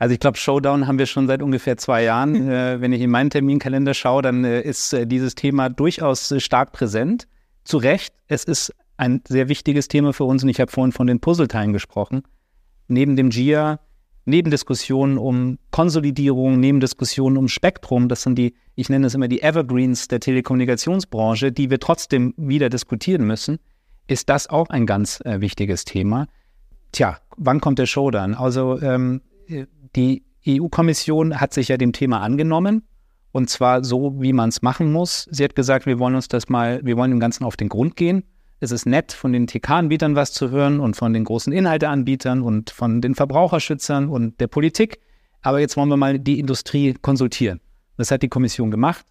Also 0.00 0.12
ich 0.14 0.18
glaube, 0.18 0.36
Showdown 0.36 0.88
haben 0.88 0.98
wir 0.98 1.06
schon 1.06 1.28
seit 1.28 1.42
ungefähr 1.42 1.76
zwei 1.76 2.02
Jahren. 2.02 2.34
Äh, 2.50 2.80
wenn 2.80 2.92
ich 2.92 3.00
in 3.00 3.10
meinen 3.10 3.30
Terminkalender 3.30 3.94
schaue, 3.94 4.22
dann 4.22 4.44
äh, 4.44 4.60
ist 4.62 4.92
äh, 4.92 5.06
dieses 5.06 5.36
Thema 5.36 5.68
durchaus 5.68 6.32
äh, 6.32 6.40
stark 6.40 6.72
präsent. 6.72 7.28
Zu 7.62 7.76
Recht, 7.76 8.12
es 8.26 8.42
ist 8.42 8.74
ein 8.96 9.22
sehr 9.28 9.48
wichtiges 9.48 9.86
Thema 9.86 10.12
für 10.12 10.24
uns 10.24 10.42
und 10.42 10.48
ich 10.48 10.60
habe 10.60 10.72
vorhin 10.72 10.90
von 10.90 11.06
den 11.06 11.20
Puzzleteilen 11.20 11.72
gesprochen. 11.72 12.22
Neben 12.88 13.14
dem 13.14 13.30
GIA, 13.30 13.78
neben 14.24 14.50
Diskussionen 14.50 15.16
um 15.16 15.58
Konsolidierung, 15.70 16.58
neben 16.58 16.80
Diskussionen 16.80 17.36
um 17.36 17.46
Spektrum, 17.46 18.08
das 18.08 18.22
sind 18.22 18.36
die, 18.36 18.54
ich 18.74 18.88
nenne 18.88 19.06
es 19.06 19.14
immer 19.14 19.28
die 19.28 19.42
Evergreens 19.42 20.08
der 20.08 20.18
Telekommunikationsbranche, 20.18 21.52
die 21.52 21.70
wir 21.70 21.78
trotzdem 21.78 22.34
wieder 22.36 22.68
diskutieren 22.68 23.24
müssen 23.24 23.60
ist 24.10 24.28
das 24.28 24.48
auch 24.48 24.68
ein 24.70 24.86
ganz 24.86 25.20
äh, 25.24 25.40
wichtiges 25.40 25.84
Thema. 25.84 26.26
Tja, 26.92 27.18
wann 27.36 27.60
kommt 27.60 27.78
der 27.78 27.86
Show 27.86 28.10
dann? 28.10 28.34
Also 28.34 28.80
ähm, 28.82 29.22
die 29.96 30.24
EU-Kommission 30.46 31.40
hat 31.40 31.52
sich 31.52 31.68
ja 31.68 31.76
dem 31.76 31.92
Thema 31.92 32.20
angenommen 32.20 32.82
und 33.32 33.50
zwar 33.50 33.84
so, 33.84 34.20
wie 34.20 34.32
man 34.32 34.48
es 34.48 34.62
machen 34.62 34.92
muss. 34.92 35.28
Sie 35.30 35.44
hat 35.44 35.54
gesagt, 35.54 35.86
wir 35.86 35.98
wollen 35.98 36.14
uns 36.14 36.28
das 36.28 36.48
mal, 36.48 36.80
wir 36.84 36.96
wollen 36.96 37.10
dem 37.10 37.20
Ganzen 37.20 37.44
auf 37.44 37.56
den 37.56 37.68
Grund 37.68 37.96
gehen. 37.96 38.24
Es 38.60 38.72
ist 38.72 38.86
nett, 38.86 39.12
von 39.12 39.32
den 39.32 39.46
TK-Anbietern 39.46 40.16
was 40.16 40.32
zu 40.32 40.50
hören 40.50 40.80
und 40.80 40.96
von 40.96 41.12
den 41.12 41.24
großen 41.24 41.52
Inhalteanbietern 41.52 42.42
und 42.42 42.70
von 42.70 43.00
den 43.00 43.14
Verbraucherschützern 43.14 44.08
und 44.08 44.40
der 44.40 44.48
Politik. 44.48 45.00
Aber 45.42 45.60
jetzt 45.60 45.76
wollen 45.76 45.88
wir 45.88 45.96
mal 45.96 46.18
die 46.18 46.38
Industrie 46.38 46.94
konsultieren. 47.00 47.60
Das 47.96 48.10
hat 48.10 48.22
die 48.22 48.28
Kommission 48.28 48.70
gemacht 48.70 49.06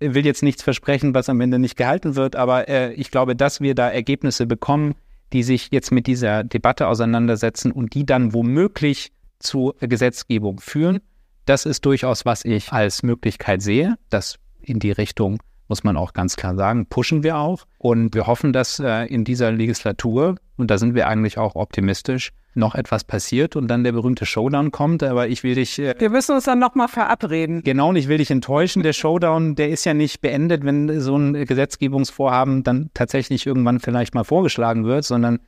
will 0.00 0.26
jetzt 0.26 0.42
nichts 0.42 0.62
versprechen, 0.62 1.14
was 1.14 1.28
am 1.28 1.40
Ende 1.40 1.58
nicht 1.58 1.76
gehalten 1.76 2.16
wird, 2.16 2.36
aber 2.36 2.68
äh, 2.68 2.92
ich 2.94 3.10
glaube, 3.10 3.34
dass 3.34 3.60
wir 3.60 3.74
da 3.74 3.88
Ergebnisse 3.88 4.46
bekommen, 4.46 4.94
die 5.32 5.42
sich 5.42 5.68
jetzt 5.70 5.90
mit 5.90 6.06
dieser 6.06 6.44
Debatte 6.44 6.86
auseinandersetzen 6.86 7.72
und 7.72 7.94
die 7.94 8.04
dann 8.04 8.32
womöglich 8.32 9.12
zu 9.38 9.74
Gesetzgebung 9.80 10.60
führen. 10.60 11.00
Das 11.44 11.66
ist 11.66 11.84
durchaus, 11.86 12.24
was 12.24 12.44
ich 12.44 12.72
als 12.72 13.02
Möglichkeit 13.02 13.62
sehe, 13.62 13.96
dass 14.10 14.38
in 14.60 14.80
die 14.80 14.90
Richtung 14.90 15.38
muss 15.68 15.84
man 15.84 15.96
auch 15.96 16.12
ganz 16.12 16.36
klar 16.36 16.54
sagen, 16.54 16.86
pushen 16.86 17.22
wir 17.22 17.38
auch. 17.38 17.64
Und 17.78 18.14
wir 18.14 18.26
hoffen, 18.26 18.52
dass 18.52 18.78
äh, 18.78 19.06
in 19.06 19.24
dieser 19.24 19.50
Legislatur, 19.50 20.36
und 20.56 20.70
da 20.70 20.78
sind 20.78 20.94
wir 20.94 21.08
eigentlich 21.08 21.38
auch 21.38 21.56
optimistisch, 21.56 22.32
noch 22.54 22.74
etwas 22.74 23.04
passiert 23.04 23.54
und 23.54 23.68
dann 23.68 23.84
der 23.84 23.92
berühmte 23.92 24.24
Showdown 24.24 24.70
kommt. 24.70 25.02
Aber 25.02 25.28
ich 25.28 25.42
will 25.42 25.54
dich. 25.54 25.78
Äh, 25.78 25.94
wir 25.98 26.08
müssen 26.08 26.34
uns 26.34 26.44
dann 26.44 26.58
nochmal 26.58 26.88
verabreden. 26.88 27.62
Genau, 27.62 27.90
und 27.90 27.96
ich 27.96 28.08
will 28.08 28.18
dich 28.18 28.30
enttäuschen. 28.30 28.82
Der 28.82 28.94
Showdown, 28.94 29.56
der 29.56 29.68
ist 29.68 29.84
ja 29.84 29.92
nicht 29.92 30.20
beendet, 30.20 30.64
wenn 30.64 31.00
so 31.00 31.16
ein 31.16 31.44
Gesetzgebungsvorhaben 31.44 32.62
dann 32.62 32.90
tatsächlich 32.94 33.46
irgendwann 33.46 33.80
vielleicht 33.80 34.14
mal 34.14 34.24
vorgeschlagen 34.24 34.84
wird, 34.84 35.04
sondern 35.04 35.40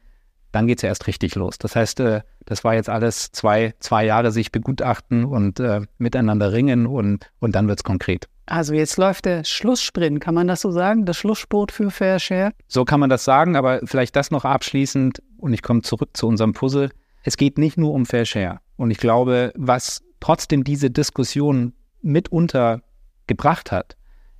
dann 0.53 0.67
geht 0.67 0.79
es 0.79 0.83
ja 0.83 0.89
erst 0.89 1.07
richtig 1.07 1.35
los. 1.35 1.59
Das 1.59 1.77
heißt, 1.77 2.01
äh, 2.01 2.23
das 2.47 2.65
war 2.65 2.75
jetzt 2.75 2.89
alles 2.89 3.31
zwei, 3.33 3.75
zwei 3.81 4.05
Jahre 4.05 4.33
sich 4.33 4.53
begutachten 4.53 5.25
und 5.25 5.61
äh, 5.61 5.83
miteinander 5.99 6.53
ringen 6.53 6.87
und, 6.87 7.31
und 7.41 7.55
dann 7.55 7.69
wird 7.69 7.81
es 7.81 7.85
konkret. 7.85 8.29
Also 8.47 8.73
jetzt 8.73 8.97
läuft 8.97 9.27
der 9.27 9.45
Schlusssprint, 9.45 10.21
kann 10.21 10.35
man 10.35 10.49
das 10.49 10.63
so 10.63 10.71
sagen? 10.71 11.05
Das 11.05 11.19
Schlusssport 11.19 11.71
für 11.71 11.91
Fair 11.91 12.19
Share? 12.19 12.53
So 12.67 12.87
kann 12.87 13.01
man 13.01 13.11
das 13.11 13.25
sagen, 13.25 13.57
aber 13.57 13.81
vielleicht 13.85 14.17
das 14.17 14.31
noch 14.31 14.47
abschließend 14.47 15.23
und 15.37 15.53
ich 15.53 15.63
komme 15.63 15.83
zurück 15.83 16.11
zu 16.15 16.27
unserem 16.27 16.55
Puzzle. 16.55 16.91
Es 17.25 17.37
geht 17.37 17.59
nicht 17.59 17.77
nur 17.77 17.93
um 17.93 18.07
Fair 18.07 18.25
Share. 18.25 18.61
Und 18.77 18.91
ich 18.91 18.99
glaube, 18.99 19.53
was 19.55 20.03
trotzdem 20.21 20.65
diese 20.65 20.91
Diskussion 20.91 21.75
mitunter 22.01 22.81
gebracht 23.27 23.71
hat, 23.71 23.97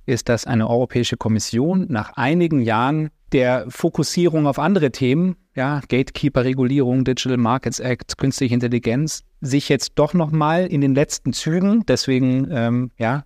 ist, 0.09 0.27
dass 0.27 0.45
eine 0.45 0.69
Europäische 0.69 1.15
Kommission 1.15 1.85
nach 1.89 2.13
einigen 2.17 2.59
Jahren 2.59 3.09
der 3.31 3.65
Fokussierung 3.69 4.47
auf 4.47 4.59
andere 4.59 4.91
Themen, 4.91 5.35
ja, 5.55 5.81
Gatekeeper-Regulierung, 5.87 7.03
Digital 7.03 7.37
Markets 7.37 7.79
Act, 7.79 8.17
künstliche 8.17 8.53
Intelligenz, 8.53 9.23
sich 9.41 9.69
jetzt 9.69 9.93
doch 9.95 10.13
nochmal 10.13 10.65
in 10.65 10.81
den 10.81 10.95
letzten 10.95 11.31
Zügen, 11.31 11.85
deswegen 11.87 12.49
ja, 12.49 12.81
ja, 12.97 13.23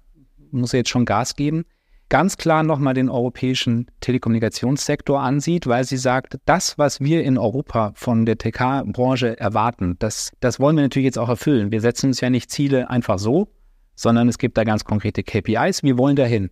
muss 0.52 0.74
er 0.74 0.80
jetzt 0.80 0.89
schon 0.89 1.06
Gas 1.06 1.36
geben, 1.36 1.65
ganz 2.10 2.38
klar 2.38 2.62
nochmal 2.62 2.93
den 2.93 3.10
europäischen 3.10 3.88
Telekommunikationssektor 4.02 5.19
ansieht, 5.19 5.65
weil 5.65 5.84
sie 5.84 5.98
sagt, 5.98 6.38
das, 6.46 6.78
was 6.78 7.00
wir 7.02 7.24
in 7.24 7.38
Europa 7.38 7.91
von 7.96 8.26
der 8.26 8.38
TK-Branche 8.38 9.39
erwarten, 9.39 9.96
das, 9.98 10.32
das 10.39 10.60
wollen 10.60 10.76
wir 10.76 10.84
natürlich 10.84 11.06
jetzt 11.06 11.17
auch 11.17 11.30
erfüllen. 11.30 11.72
Wir 11.72 11.82
setzen 11.82 12.08
uns 12.08 12.22
ja 12.22 12.30
nicht 12.30 12.52
Ziele 12.52 12.89
einfach 12.89 13.17
so, 13.17 13.48
sondern 13.96 14.30
es 14.30 14.38
gibt 14.38 14.58
da 14.58 14.63
ganz 14.63 14.86
konkrete 14.86 15.24
KPIs. 15.24 15.82
Wir 15.82 15.98
wollen 15.98 16.15
dahin. 16.15 16.52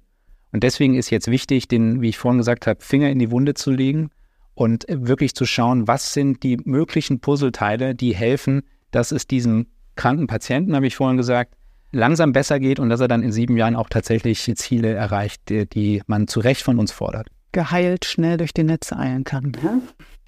Und 0.51 0.63
deswegen 0.63 0.95
ist 0.95 1.09
jetzt 1.09 1.29
wichtig, 1.29 1.67
den, 1.67 2.01
wie 2.01 2.09
ich 2.09 2.17
vorhin 2.17 2.39
gesagt 2.39 2.67
habe, 2.67 2.81
Finger 2.81 3.09
in 3.09 3.19
die 3.19 3.31
Wunde 3.31 3.53
zu 3.53 3.71
legen 3.71 4.09
und 4.53 4.85
wirklich 4.89 5.33
zu 5.33 5.45
schauen, 5.45 5.87
was 5.87 6.13
sind 6.13 6.43
die 6.43 6.57
möglichen 6.63 7.19
Puzzleteile, 7.19 7.95
die 7.95 8.13
helfen, 8.13 8.63
dass 8.91 9.11
es 9.11 9.27
diesem 9.27 9.67
kranken 9.95 10.27
Patienten, 10.27 10.75
habe 10.75 10.87
ich 10.87 10.95
vorhin 10.95 11.17
gesagt, 11.17 11.55
langsam 11.91 12.31
besser 12.31 12.59
geht 12.59 12.79
und 12.79 12.89
dass 12.89 12.99
er 12.99 13.07
dann 13.07 13.23
in 13.23 13.31
sieben 13.31 13.57
Jahren 13.57 13.75
auch 13.75 13.89
tatsächlich 13.89 14.49
Ziele 14.55 14.93
erreicht, 14.93 15.41
die 15.49 16.01
man 16.07 16.27
zu 16.27 16.39
Recht 16.39 16.61
von 16.61 16.79
uns 16.79 16.91
fordert. 16.91 17.29
Geheilt 17.51 18.05
schnell 18.05 18.37
durch 18.37 18.53
die 18.53 18.63
Netze 18.63 18.97
eilen 18.97 19.23
kann. 19.23 19.51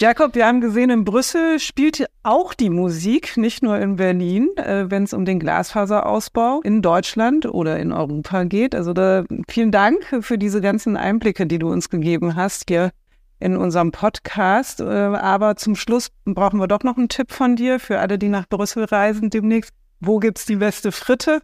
Jakob, 0.01 0.35
wir 0.35 0.47
haben 0.47 0.59
gesehen, 0.59 0.89
in 0.89 1.05
Brüssel 1.05 1.59
spielt 1.59 2.05
auch 2.23 2.53
die 2.53 2.69
Musik, 2.69 3.37
nicht 3.37 3.61
nur 3.61 3.77
in 3.77 3.95
Berlin, 3.95 4.49
äh, 4.57 4.89
wenn 4.89 5.03
es 5.03 5.13
um 5.13 5.23
den 5.23 5.39
Glasfaserausbau 5.39 6.61
in 6.61 6.81
Deutschland 6.81 7.45
oder 7.45 7.79
in 7.79 7.91
Europa 7.91 8.43
geht. 8.43 8.75
Also 8.75 8.93
da 8.93 9.23
vielen 9.47 9.71
Dank 9.71 10.03
für 10.21 10.37
diese 10.37 10.61
ganzen 10.61 10.97
Einblicke, 10.97 11.45
die 11.45 11.59
du 11.59 11.71
uns 11.71 11.89
gegeben 11.89 12.35
hast 12.35 12.65
hier 12.67 12.91
in 13.39 13.55
unserem 13.55 13.91
Podcast. 13.91 14.81
Äh, 14.81 14.83
aber 14.83 15.55
zum 15.55 15.75
Schluss 15.75 16.09
brauchen 16.25 16.59
wir 16.59 16.67
doch 16.67 16.83
noch 16.83 16.97
einen 16.97 17.09
Tipp 17.09 17.31
von 17.31 17.55
dir 17.55 17.79
für 17.79 17.99
alle, 17.99 18.17
die 18.17 18.29
nach 18.29 18.49
Brüssel 18.49 18.85
reisen 18.85 19.29
demnächst. 19.29 19.71
Wo 19.99 20.19
gibt's 20.19 20.45
die 20.45 20.57
beste 20.57 20.91
Fritte? 20.91 21.41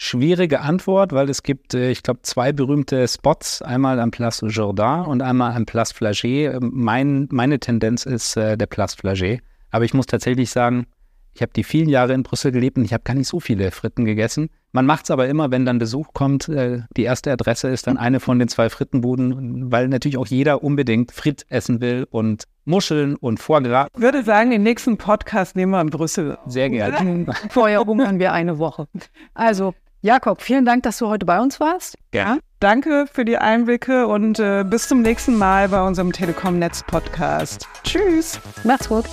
Schwierige 0.00 0.60
Antwort, 0.60 1.12
weil 1.12 1.28
es 1.28 1.42
gibt, 1.42 1.74
äh, 1.74 1.90
ich 1.90 2.04
glaube, 2.04 2.20
zwei 2.22 2.52
berühmte 2.52 3.08
Spots, 3.08 3.62
einmal 3.62 3.98
am 3.98 4.12
Place 4.12 4.44
Jourdain 4.46 5.04
und 5.04 5.22
einmal 5.22 5.56
am 5.56 5.66
Place 5.66 5.90
Flagey. 5.90 6.46
Ähm, 6.46 6.70
mein, 6.72 7.26
meine 7.32 7.58
Tendenz 7.58 8.06
ist 8.06 8.36
äh, 8.36 8.56
der 8.56 8.66
Place 8.66 8.94
Flagey. 8.94 9.40
Aber 9.72 9.84
ich 9.84 9.94
muss 9.94 10.06
tatsächlich 10.06 10.50
sagen, 10.50 10.86
ich 11.34 11.42
habe 11.42 11.50
die 11.52 11.64
vielen 11.64 11.88
Jahre 11.88 12.14
in 12.14 12.22
Brüssel 12.22 12.52
gelebt 12.52 12.78
und 12.78 12.84
ich 12.84 12.92
habe 12.92 13.02
gar 13.02 13.14
nicht 13.14 13.26
so 13.26 13.40
viele 13.40 13.72
Fritten 13.72 14.04
gegessen. 14.04 14.50
Man 14.70 14.86
macht 14.86 15.04
es 15.04 15.10
aber 15.10 15.26
immer, 15.26 15.50
wenn 15.50 15.66
dann 15.66 15.80
Besuch 15.80 16.12
kommt. 16.12 16.48
Äh, 16.48 16.82
die 16.96 17.02
erste 17.02 17.32
Adresse 17.32 17.66
ist 17.66 17.88
dann 17.88 17.96
eine 17.96 18.20
von 18.20 18.38
den 18.38 18.46
zwei 18.46 18.70
Frittenbuden, 18.70 19.72
weil 19.72 19.88
natürlich 19.88 20.16
auch 20.16 20.28
jeder 20.28 20.62
unbedingt 20.62 21.10
Fritt 21.10 21.44
essen 21.48 21.80
will 21.80 22.06
und 22.08 22.44
Muscheln 22.64 23.16
und 23.16 23.40
Foie 23.40 23.62
Gras. 23.62 23.88
Ich 23.96 24.00
würde 24.00 24.22
sagen, 24.22 24.50
den 24.50 24.62
nächsten 24.62 24.96
Podcast 24.96 25.56
nehmen 25.56 25.72
wir 25.72 25.80
in 25.80 25.90
Brüssel. 25.90 26.38
Sehr 26.46 26.70
gerne. 26.70 27.26
Vorher 27.50 27.80
hungern 27.80 28.20
wir 28.20 28.32
eine 28.32 28.60
Woche. 28.60 28.86
Also, 29.34 29.74
Jakob, 30.00 30.42
vielen 30.42 30.64
Dank, 30.64 30.84
dass 30.84 30.98
du 30.98 31.08
heute 31.08 31.26
bei 31.26 31.40
uns 31.40 31.58
warst. 31.60 31.96
Ja. 32.14 32.38
Danke 32.60 33.06
für 33.12 33.24
die 33.24 33.38
Einblicke 33.38 34.06
und 34.06 34.38
äh, 34.38 34.64
bis 34.64 34.88
zum 34.88 35.02
nächsten 35.02 35.36
Mal 35.36 35.68
bei 35.68 35.80
unserem 35.80 36.12
Telekom 36.12 36.58
Netz 36.58 36.82
Podcast. 36.82 37.68
Tschüss. 37.84 38.40
Macht's 38.64 38.88
gut. 38.88 39.04